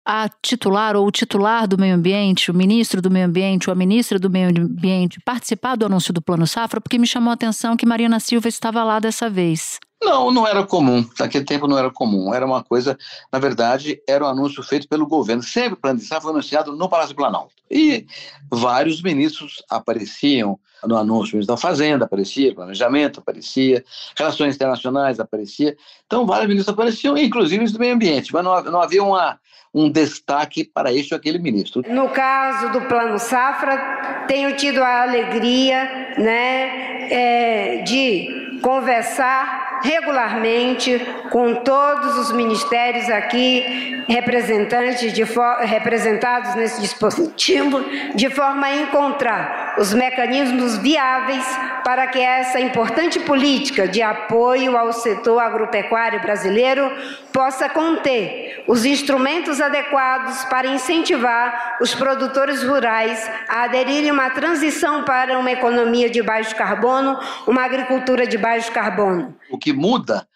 a 0.04 0.28
titular 0.42 0.96
ou 0.96 1.06
o 1.06 1.10
titular 1.10 1.66
do 1.66 1.78
meio 1.78 1.94
ambiente, 1.94 2.50
o 2.50 2.54
ministro 2.54 3.00
do 3.00 3.10
meio 3.10 3.26
ambiente 3.26 3.70
ou 3.70 3.72
a 3.72 3.76
ministra 3.76 4.18
do 4.18 4.28
meio 4.28 4.50
ambiente 4.50 5.20
participar 5.24 5.76
do 5.76 5.86
anúncio 5.86 6.12
do 6.12 6.20
Plano 6.20 6.46
Safra, 6.46 6.80
porque 6.80 6.98
me 6.98 7.06
chamou 7.06 7.30
a 7.30 7.34
atenção 7.34 7.76
que 7.76 7.86
Mariana 7.86 8.20
Silva 8.20 8.48
estava 8.48 8.84
lá 8.84 9.00
dessa 9.00 9.30
vez. 9.30 9.78
Não, 10.04 10.30
não 10.30 10.46
era 10.46 10.64
comum. 10.64 11.04
Naquele 11.18 11.44
tempo 11.44 11.66
não 11.66 11.78
era 11.78 11.90
comum. 11.90 12.32
Era 12.34 12.44
uma 12.44 12.62
coisa, 12.62 12.96
na 13.32 13.38
verdade, 13.38 14.00
era 14.06 14.24
um 14.24 14.28
anúncio 14.28 14.62
feito 14.62 14.86
pelo 14.88 15.06
governo. 15.06 15.42
Sempre 15.42 15.74
o 15.74 15.76
plano 15.76 15.98
de 15.98 16.04
safra 16.04 16.22
foi 16.22 16.30
anunciado 16.32 16.72
no 16.76 16.88
Palácio 16.88 17.16
Planalto. 17.16 17.54
E 17.70 18.06
vários 18.50 19.02
ministros 19.02 19.62
apareciam 19.68 20.58
no 20.84 20.96
anúncio. 20.96 21.32
O 21.32 21.36
ministro 21.36 21.54
da 21.54 21.60
Fazenda 21.60 22.04
aparecia, 22.04 22.54
Planejamento 22.54 23.20
aparecia, 23.20 23.82
Relações 24.16 24.54
Internacionais 24.54 25.18
aparecia. 25.18 25.76
Então, 26.06 26.26
vários 26.26 26.48
ministros 26.48 26.72
apareciam, 26.72 27.16
inclusive 27.16 27.64
os 27.64 27.72
do 27.72 27.78
meio 27.78 27.94
ambiente. 27.94 28.32
Mas 28.32 28.44
não, 28.44 28.62
não 28.64 28.80
havia 28.80 29.02
uma, 29.02 29.40
um 29.72 29.90
destaque 29.90 30.64
para 30.64 30.92
este 30.92 31.14
ou 31.14 31.18
aquele 31.18 31.38
ministro. 31.38 31.82
No 31.88 32.10
caso 32.10 32.70
do 32.72 32.82
Plano 32.82 33.18
Safra, 33.18 34.24
tenho 34.28 34.54
tido 34.56 34.82
a 34.82 35.02
alegria 35.02 36.14
né, 36.18 37.08
é, 37.10 37.82
de 37.82 38.60
conversar 38.62 39.73
regularmente 39.84 40.98
com 41.30 41.56
todos 41.56 42.16
os 42.16 42.32
ministérios 42.32 43.10
aqui 43.10 44.02
representantes 44.08 45.12
de 45.12 45.24
representados 45.60 46.54
nesse 46.54 46.80
dispositivo, 46.80 47.84
de 48.14 48.30
forma 48.30 48.66
a 48.66 48.76
encontrar 48.76 49.63
os 49.78 49.92
mecanismos 49.92 50.78
viáveis 50.78 51.44
para 51.84 52.06
que 52.06 52.18
essa 52.18 52.60
importante 52.60 53.20
política 53.20 53.86
de 53.86 54.00
apoio 54.02 54.76
ao 54.76 54.92
setor 54.92 55.38
agropecuário 55.40 56.20
brasileiro 56.20 56.90
possa 57.32 57.68
conter 57.68 58.64
os 58.66 58.84
instrumentos 58.84 59.60
adequados 59.60 60.44
para 60.46 60.68
incentivar 60.68 61.78
os 61.80 61.94
produtores 61.94 62.62
rurais 62.62 63.28
a 63.48 63.64
aderirem 63.64 64.10
a 64.10 64.12
uma 64.12 64.30
transição 64.30 65.04
para 65.04 65.38
uma 65.38 65.50
economia 65.50 66.08
de 66.08 66.22
baixo 66.22 66.54
carbono, 66.54 67.18
uma 67.46 67.64
agricultura 67.64 68.26
de 68.26 68.38
baixo 68.38 68.72
carbono. 68.72 69.36
O 69.50 69.58
que 69.58 69.72
muda 69.72 70.26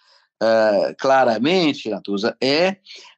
uh, 0.42 0.94
claramente, 0.98 1.88
Natuza, 1.88 2.36
é 2.42 2.76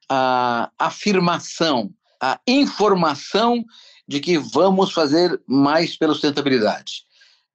a 0.08 0.70
afirmação, 0.78 1.90
a 2.20 2.38
informação 2.46 3.64
de 4.10 4.18
que 4.18 4.36
vamos 4.36 4.92
fazer 4.92 5.40
mais 5.46 5.96
pela 5.96 6.12
sustentabilidade. 6.14 7.04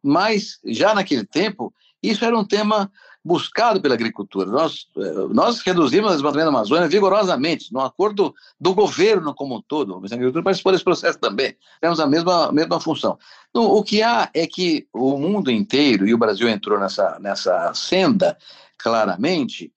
Mas, 0.01 0.57
já 0.63 0.95
naquele 0.95 1.25
tempo, 1.25 1.73
isso 2.01 2.23
era 2.23 2.37
um 2.37 2.45
tema 2.45 2.89
buscado 3.21 3.81
pela 3.81 3.93
agricultura. 3.93 4.49
Nós, 4.49 4.87
eh, 4.95 5.27
nós 5.31 5.59
reduzimos 5.59 6.11
o 6.11 6.13
desmatamento 6.13 6.49
da 6.49 6.57
Amazônia 6.57 6.87
vigorosamente, 6.87 7.73
no 7.73 7.81
acordo 7.81 8.33
do 8.57 8.73
governo 8.73 9.35
como 9.35 9.57
um 9.57 9.61
todo. 9.61 9.95
A 9.95 9.97
agricultura 9.97 10.43
participou 10.43 10.71
desse 10.71 10.85
processo 10.85 11.19
também. 11.19 11.57
Temos 11.81 11.99
a 11.99 12.07
mesma, 12.07 12.49
mesma 12.53 12.79
função. 12.79 13.19
Então, 13.49 13.65
o 13.65 13.83
que 13.83 14.01
há 14.01 14.29
é 14.33 14.47
que 14.47 14.87
o 14.93 15.17
mundo 15.17 15.51
inteiro, 15.51 16.07
e 16.07 16.13
o 16.13 16.17
Brasil 16.17 16.47
entrou 16.47 16.79
nessa, 16.79 17.19
nessa 17.19 17.73
senda 17.73 18.37
claramente, 18.77 19.73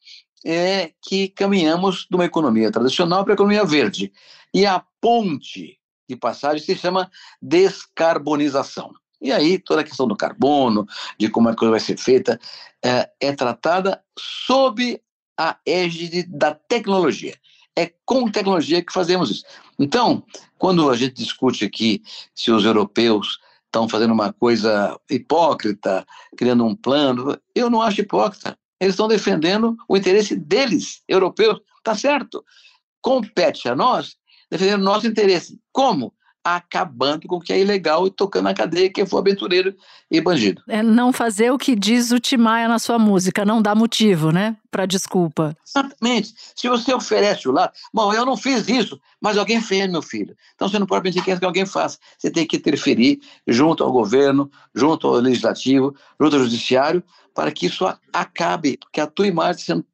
é 0.47 0.93
que 1.03 1.27
caminhamos 1.27 2.07
de 2.09 2.15
uma 2.15 2.25
economia 2.25 2.71
tradicional 2.71 3.25
para 3.25 3.33
a 3.33 3.35
economia 3.35 3.65
verde. 3.65 4.13
E 4.55 4.65
a 4.65 4.81
ponte 5.01 5.78
de 6.09 6.17
passagem 6.17 6.65
se 6.65 6.75
chama 6.75 7.11
descarbonização. 7.41 8.93
E 9.21 9.33
aí 9.33 9.59
toda 9.59 9.81
a 9.81 9.85
questão 9.85 10.07
do 10.07 10.17
carbono, 10.17 10.87
de 11.19 11.29
como 11.29 11.49
a 11.49 11.55
coisa 11.55 11.73
vai 11.73 11.81
ser 11.81 11.99
feita, 11.99 12.41
é, 12.85 13.11
é 13.21 13.33
tratada 13.33 14.03
sob 14.19 15.01
a 15.39 15.57
égide 15.67 16.23
da 16.25 16.55
tecnologia. 16.55 17.37
É 17.77 17.93
com 18.05 18.31
tecnologia 18.31 18.85
que 18.85 18.93
fazemos 18.93 19.31
isso. 19.31 19.45
Então, 19.79 20.25
quando 20.57 20.91
a 20.91 20.97
gente 20.97 21.15
discute 21.15 21.65
aqui 21.65 22.03
se 22.35 22.51
os 22.51 22.65
europeus 22.65 23.39
estão 23.67 23.89
fazendo 23.89 24.13
uma 24.13 24.33
coisa 24.33 24.99
hipócrita, 25.09 26.05
criando 26.37 26.65
um 26.65 26.75
plano, 26.75 27.39
eu 27.55 27.71
não 27.71 27.83
acho 27.83 28.01
hipócrita. 28.01 28.59
Eles 28.81 28.95
estão 28.95 29.07
defendendo 29.07 29.77
o 29.89 29.97
interesse 29.97 30.35
deles, 30.35 31.03
europeus. 31.07 31.61
Tá 31.85 31.95
certo. 31.95 32.45
Compete 33.01 33.69
a 33.69 33.77
nós 33.77 34.17
defender 34.51 34.75
o 34.75 34.79
nosso 34.79 35.07
interesse. 35.07 35.59
Como? 35.73 36.13
acabando 36.57 37.27
com 37.27 37.37
o 37.37 37.41
que 37.41 37.53
é 37.53 37.61
ilegal 37.61 38.07
e 38.07 38.11
tocando 38.11 38.45
na 38.45 38.55
cadeia 38.55 38.91
quem 38.91 39.05
for 39.05 39.19
aventureiro 39.19 39.75
e 40.11 40.21
bandido. 40.21 40.63
É 40.69 40.83
não 40.83 41.13
fazer 41.13 41.51
o 41.51 41.59
que 41.59 41.75
diz 41.75 42.11
o 42.11 42.19
Timaya 42.19 42.69
na 42.69 42.79
sua 42.79 42.99
música, 42.99 43.45
não 43.45 43.61
dá 43.61 43.75
motivo, 43.75 44.31
né, 44.31 44.57
para 44.71 44.87
desculpa. 44.87 45.57
Exatamente. 45.67 46.35
Se 46.55 46.69
você 46.69 46.95
oferece 46.95 47.49
o 47.49 47.53
lado, 47.53 47.73
bom, 47.93 48.13
eu 48.13 48.25
não 48.25 48.37
fiz 48.37 48.69
isso, 48.69 49.01
mas 49.21 49.37
alguém 49.37 49.61
fez, 49.61 49.91
meu 49.91 50.03
filho. 50.03 50.35
Então 50.55 50.69
você 50.69 50.79
não 50.79 50.87
pode 50.87 51.03
pedir 51.03 51.23
que 51.23 51.45
alguém 51.45 51.67
faça. 51.67 51.99
Você 52.17 52.31
tem 52.31 52.47
que 52.47 52.57
interferir 52.57 53.21
junto 53.47 53.85
ao 53.85 53.93
governo, 53.93 54.51
junto 54.75 55.07
ao 55.07 55.15
legislativo, 55.15 55.95
junto 56.21 56.37
ao 56.37 56.43
judiciário, 56.43 57.03
para 57.35 57.53
que 57.53 57.67
isso 57.67 57.85
acabe, 58.13 58.79
porque 58.79 59.01
a 59.01 59.07
tua 59.07 59.27
imagem 59.27 59.63
sendo 59.63 59.87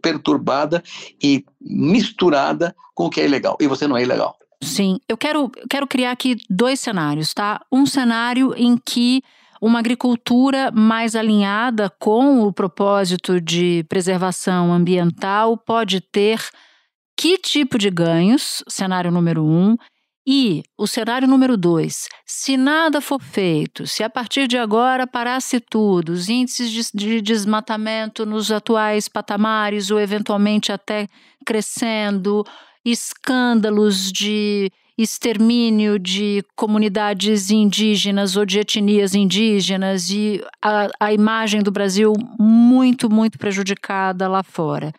perturbada 0.00 0.82
e 1.22 1.44
misturada 1.60 2.74
com 2.94 3.06
o 3.06 3.10
que 3.10 3.20
é 3.20 3.24
ilegal. 3.24 3.56
E 3.60 3.66
você 3.66 3.86
não 3.86 3.96
é 3.96 4.02
ilegal. 4.02 4.36
Sim, 4.62 4.98
eu 5.08 5.16
quero, 5.16 5.50
quero 5.70 5.86
criar 5.86 6.12
aqui 6.12 6.36
dois 6.48 6.80
cenários, 6.80 7.32
tá? 7.32 7.60
Um 7.72 7.86
cenário 7.86 8.54
em 8.56 8.76
que 8.76 9.22
uma 9.60 9.78
agricultura 9.78 10.70
mais 10.70 11.14
alinhada 11.14 11.90
com 11.98 12.42
o 12.42 12.52
propósito 12.52 13.40
de 13.40 13.84
preservação 13.88 14.72
ambiental 14.72 15.56
pode 15.56 16.00
ter 16.00 16.40
que 17.16 17.36
tipo 17.36 17.78
de 17.78 17.90
ganhos? 17.90 18.64
Cenário 18.68 19.10
número 19.10 19.44
um. 19.44 19.76
E 20.32 20.62
o 20.78 20.86
cenário 20.86 21.26
número 21.26 21.56
dois: 21.56 22.06
se 22.24 22.56
nada 22.56 23.00
for 23.00 23.20
feito, 23.20 23.84
se 23.84 24.04
a 24.04 24.08
partir 24.08 24.46
de 24.46 24.56
agora 24.56 25.04
parasse 25.04 25.58
tudo, 25.58 26.12
os 26.12 26.28
índices 26.28 26.70
de, 26.70 26.84
de 26.94 27.20
desmatamento 27.20 28.24
nos 28.24 28.52
atuais 28.52 29.08
patamares 29.08 29.90
ou 29.90 29.98
eventualmente 29.98 30.70
até 30.70 31.08
crescendo, 31.44 32.44
escândalos 32.84 34.12
de 34.12 34.70
extermínio 34.96 35.98
de 35.98 36.44
comunidades 36.54 37.50
indígenas 37.50 38.36
ou 38.36 38.46
de 38.46 38.60
etnias 38.60 39.16
indígenas 39.16 40.10
e 40.10 40.40
a, 40.62 40.90
a 41.00 41.12
imagem 41.12 41.60
do 41.60 41.72
Brasil 41.72 42.12
muito, 42.38 43.10
muito 43.10 43.36
prejudicada 43.36 44.28
lá 44.28 44.44
fora. 44.44 44.92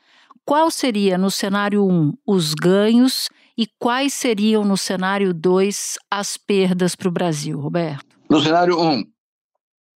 Qual 0.44 0.70
seria 0.70 1.18
no 1.18 1.32
cenário 1.32 1.86
1 1.86 1.90
um, 1.90 2.14
os 2.28 2.54
ganhos 2.54 3.30
e 3.58 3.68
quais 3.80 4.14
seriam 4.14 4.64
no 4.64 4.78
cenário 4.78 5.34
2 5.34 5.98
as 6.10 6.38
perdas 6.38 6.96
para 6.96 7.08
o 7.08 7.12
Brasil, 7.12 7.60
Roberto? 7.60 8.18
No 8.30 8.42
cenário 8.42 8.80
1, 8.80 8.90
um, 8.90 9.04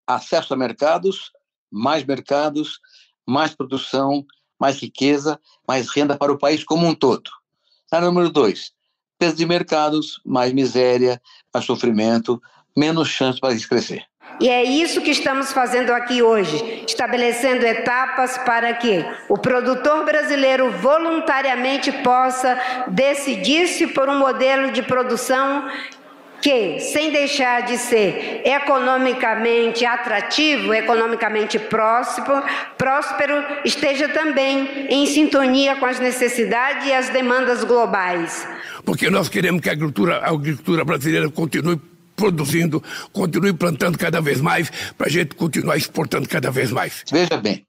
acesso 0.08 0.54
a 0.54 0.58
mercados, 0.58 1.32
mais 1.72 2.04
mercados, 2.04 2.80
mais 3.26 3.56
produção, 3.56 4.26
mais 4.60 4.80
riqueza, 4.80 5.40
mais 5.68 5.90
renda 5.90 6.18
para 6.18 6.32
o 6.32 6.38
país 6.38 6.64
como 6.64 6.86
um 6.86 6.94
todo. 6.94 7.30
Cenário 7.88 8.10
número 8.10 8.30
2, 8.32 8.72
perda 9.18 9.36
de 9.36 9.46
mercados, 9.46 10.20
mais 10.26 10.54
miséria, 10.54 11.22
mais 11.54 11.66
sofrimento, 11.66 12.42
menos 12.76 13.08
chance 13.08 13.40
para 13.40 13.54
isso 13.54 13.70
crescer. 13.70 14.06
E 14.40 14.50
é 14.50 14.64
isso 14.64 15.02
que 15.02 15.12
estamos 15.12 15.54
fazendo 15.54 15.92
aqui 15.92 16.22
hoje, 16.22 16.84
estabelecendo 16.88 17.66
etapas 17.66 18.38
para 18.40 18.74
que 18.74 19.06
o 19.30 19.38
produtor 19.38 20.04
brasileiro 20.04 20.72
voluntariamente 20.72 21.92
possa 21.92 22.60
decidir-se 22.88 23.88
por 23.88 24.10
um 24.10 24.20
modelo 24.20 24.72
de 24.72 24.84
produção 24.84 25.70
que, 26.42 26.80
sem 26.80 27.12
deixar 27.12 27.64
de 27.64 27.78
ser 27.78 28.42
economicamente 28.46 29.86
atrativo, 29.86 30.74
economicamente 30.74 31.58
próspero, 31.58 33.44
esteja 33.64 34.10
também 34.10 34.86
em 34.90 35.06
sintonia 35.08 35.78
com 35.78 35.86
as 35.86 36.00
necessidades 36.00 36.86
e 36.88 36.94
as 36.94 37.10
demandas 37.10 37.64
globais. 37.64 38.48
Porque 38.84 39.10
nós 39.10 39.30
queremos 39.30 39.62
que 39.62 39.70
a 39.70 39.72
agricultura, 39.72 40.18
a 40.18 40.30
agricultura 40.30 40.84
brasileira 40.86 41.30
continue 41.32 41.80
produzindo, 42.16 42.82
continue 43.12 43.54
plantando 43.54 43.98
cada 43.98 44.22
vez 44.22 44.42
mais, 44.42 44.72
para 44.98 45.08
a 45.08 45.10
gente 45.10 45.36
continuar 45.36 45.78
exportando 45.78 46.28
cada 46.28 46.50
vez 46.50 46.72
mais. 46.72 47.04
Veja 47.12 47.38
bem, 47.38 47.66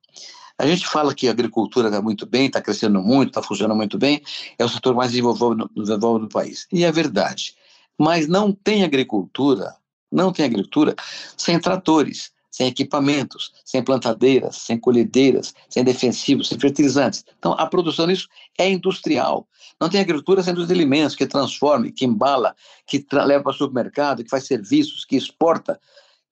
a 0.59 0.67
gente 0.67 0.87
fala 0.87 1.15
que 1.15 1.29
a 1.29 1.31
agricultura 1.31 1.89
está 1.89 2.01
muito 2.01 2.25
bem, 2.25 2.47
está 2.47 2.63
crescendo 2.63 3.03
muito, 3.03 3.29
está 3.29 3.43
funcionando 3.43 3.77
muito 3.77 3.99
bem, 3.99 4.23
é 4.59 4.65
o 4.65 4.69
setor 4.69 4.95
mais 4.95 5.13
desenvolvido 5.13 5.69
no 5.77 6.29
país. 6.29 6.67
E 6.73 6.85
é 6.85 6.91
verdade. 6.91 7.55
Mas 7.99 8.27
não 8.27 8.53
tem 8.53 8.85
agricultura, 8.85 9.75
não 10.11 10.33
tem 10.33 10.45
agricultura 10.47 10.95
sem 11.37 11.59
tratores, 11.59 12.31
sem 12.57 12.69
equipamentos, 12.69 13.53
sem 13.67 13.83
plantadeiras, 13.85 14.57
sem 14.57 14.79
colhedeiras, 14.79 15.53
sem 15.69 15.85
defensivos, 15.85 16.49
sem 16.49 16.59
fertilizantes. 16.59 17.23
Então, 17.39 17.53
a 17.53 17.67
produção 17.67 18.07
disso 18.07 18.27
é 18.57 18.67
industrial. 18.71 19.47
Não 19.79 19.91
tem 19.91 20.01
agricultura 20.01 20.43
sem 20.43 20.55
os 20.55 20.71
alimentos, 20.71 21.15
que 21.15 21.27
transforma, 21.27 21.93
que 21.93 22.07
embala, 22.07 22.57
que 22.87 23.05
leva 23.13 23.43
para 23.45 23.53
o 23.53 23.55
supermercado, 23.55 24.25
que 24.25 24.31
faz 24.31 24.47
serviços, 24.47 25.05
que 25.05 25.17
exporta. 25.17 25.79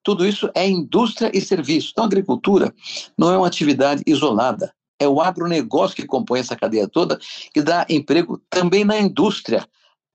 Tudo 0.01 0.25
isso 0.25 0.49
é 0.55 0.67
indústria 0.67 1.29
e 1.31 1.39
serviço. 1.39 1.89
Então, 1.91 2.05
a 2.05 2.07
agricultura 2.07 2.73
não 3.15 3.31
é 3.31 3.37
uma 3.37 3.45
atividade 3.45 4.01
isolada. 4.07 4.73
É 4.99 5.07
o 5.07 5.21
agronegócio 5.21 5.95
que 5.95 6.07
compõe 6.07 6.39
essa 6.39 6.55
cadeia 6.55 6.87
toda, 6.87 7.19
que 7.53 7.61
dá 7.61 7.85
emprego 7.87 8.41
também 8.49 8.83
na 8.83 8.97
indústria, 8.97 9.63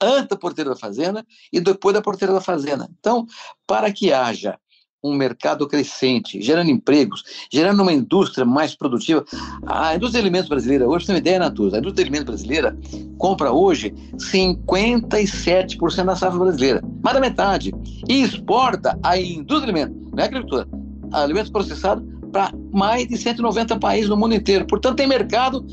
antes 0.02 0.30
da 0.30 0.36
porteira 0.36 0.70
da 0.70 0.76
fazenda 0.76 1.24
e 1.52 1.60
depois 1.60 1.94
da 1.94 2.02
porteira 2.02 2.34
da 2.34 2.40
fazenda. 2.40 2.90
Então, 2.98 3.28
para 3.64 3.92
que 3.92 4.12
haja 4.12 4.58
um 5.02 5.14
mercado 5.14 5.66
crescente, 5.66 6.40
gerando 6.42 6.70
empregos, 6.70 7.24
gerando 7.50 7.82
uma 7.82 7.92
indústria 7.92 8.44
mais 8.44 8.74
produtiva. 8.74 9.24
A 9.66 9.94
indústria 9.94 10.20
de 10.20 10.26
alimentos 10.28 10.48
brasileira, 10.48 10.86
hoje, 10.86 11.06
você 11.06 11.12
tem 11.12 11.14
uma 11.14 11.20
ideia, 11.20 11.38
Natus, 11.38 11.74
a 11.74 11.78
indústria 11.78 12.04
de 12.04 12.10
alimentos 12.10 12.26
brasileira 12.26 12.78
compra 13.18 13.52
hoje 13.52 13.94
57% 14.16 16.04
da 16.04 16.16
safra 16.16 16.38
brasileira, 16.38 16.82
mais 17.02 17.14
da 17.14 17.20
metade, 17.20 17.72
e 18.08 18.22
exporta 18.22 18.98
a 19.02 19.18
indústria 19.18 19.72
de 19.72 19.80
alimentos, 19.80 20.12
não 20.12 20.22
é 20.22 20.26
agricultura, 20.26 20.68
alimentos 21.12 21.50
processados 21.50 22.04
para 22.30 22.52
mais 22.72 23.08
de 23.08 23.16
190 23.16 23.78
países 23.78 24.08
no 24.08 24.16
mundo 24.16 24.34
inteiro. 24.34 24.66
Portanto, 24.66 24.96
tem 24.96 25.06
mercado 25.06 25.66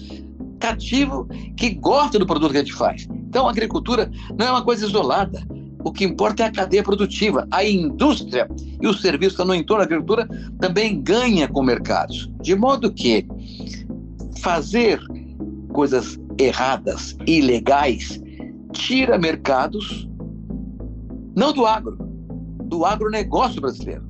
cativo 0.59 1.27
que 1.55 1.69
gosta 1.71 2.17
do 2.17 2.25
produto 2.25 2.51
que 2.51 2.57
a 2.57 2.61
gente 2.61 2.73
faz. 2.73 3.07
Então, 3.29 3.47
a 3.47 3.51
agricultura 3.51 4.09
não 4.37 4.47
é 4.47 4.49
uma 4.49 4.63
coisa 4.63 4.85
isolada 4.85 5.45
o 5.83 5.91
que 5.91 6.03
importa 6.03 6.43
é 6.43 6.45
a 6.47 6.51
cadeia 6.51 6.83
produtiva. 6.83 7.47
A 7.51 7.63
indústria 7.63 8.47
e 8.81 8.87
o 8.87 8.93
serviço 8.93 9.43
no 9.45 9.55
entorno 9.55 9.83
da 9.83 9.85
agricultura 9.85 10.27
também 10.59 11.01
ganha 11.01 11.47
com 11.47 11.63
mercados. 11.63 12.29
De 12.41 12.55
modo 12.55 12.91
que 12.91 13.25
fazer 14.41 14.99
coisas 15.69 16.19
erradas, 16.39 17.15
ilegais, 17.25 18.21
tira 18.71 19.17
mercados, 19.17 20.07
não 21.35 21.53
do 21.53 21.65
agro, 21.65 21.97
do 22.63 22.85
agronegócio 22.85 23.61
brasileiro. 23.61 24.05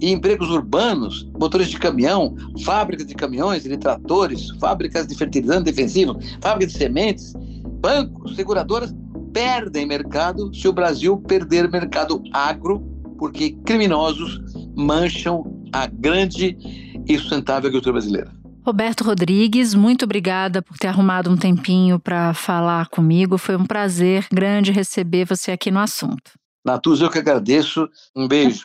E 0.00 0.10
empregos 0.10 0.50
urbanos, 0.50 1.30
motores 1.38 1.68
de 1.68 1.78
caminhão, 1.78 2.34
fábricas 2.64 3.06
de 3.06 3.14
caminhões 3.14 3.62
de 3.62 3.76
tratores, 3.76 4.50
fábricas 4.58 5.06
de 5.06 5.14
fertilizantes 5.14 5.72
defensivos, 5.72 6.16
fábricas 6.40 6.72
de 6.72 6.78
sementes, 6.78 7.32
bancos, 7.80 8.34
seguradoras, 8.34 8.92
perdem 9.32 9.86
mercado 9.86 10.54
se 10.54 10.68
o 10.68 10.72
Brasil 10.72 11.16
perder 11.18 11.70
mercado 11.70 12.22
agro, 12.32 12.80
porque 13.18 13.52
criminosos 13.64 14.40
mancham 14.76 15.62
a 15.72 15.86
grande 15.86 16.56
e 17.06 17.18
sustentável 17.18 17.68
agricultura 17.68 17.94
brasileira. 17.94 18.32
Roberto 18.64 19.02
Rodrigues, 19.02 19.74
muito 19.74 20.04
obrigada 20.04 20.62
por 20.62 20.78
ter 20.78 20.86
arrumado 20.86 21.28
um 21.28 21.36
tempinho 21.36 21.98
para 21.98 22.32
falar 22.32 22.88
comigo. 22.88 23.36
Foi 23.36 23.56
um 23.56 23.66
prazer 23.66 24.26
grande 24.32 24.70
receber 24.70 25.24
você 25.24 25.50
aqui 25.50 25.70
no 25.70 25.80
assunto. 25.80 26.32
Natuz, 26.64 27.00
eu 27.00 27.10
que 27.10 27.18
agradeço. 27.18 27.88
Um 28.14 28.28
beijo. 28.28 28.64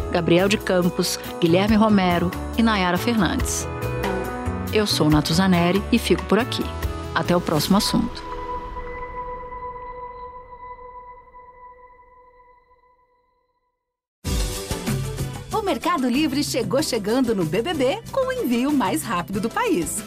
Gabriel 0.11 0.47
de 0.47 0.57
Campos, 0.57 1.19
Guilherme 1.39 1.75
Romero 1.75 2.29
e 2.57 2.61
Nayara 2.61 2.97
Fernandes. 2.97 3.67
Eu 4.73 4.85
sou 4.85 5.09
Nato 5.09 5.33
Zaneri 5.33 5.81
e 5.91 5.97
fico 5.97 6.23
por 6.25 6.39
aqui. 6.39 6.63
Até 7.15 7.35
o 7.35 7.41
próximo 7.41 7.77
assunto. 7.77 8.23
O 15.53 15.61
Mercado 15.61 16.07
Livre 16.09 16.43
chegou 16.43 16.81
chegando 16.81 17.35
no 17.35 17.45
BBB 17.45 18.01
com 18.11 18.27
o 18.27 18.31
envio 18.31 18.71
mais 18.71 19.03
rápido 19.03 19.41
do 19.41 19.49
país. 19.49 20.03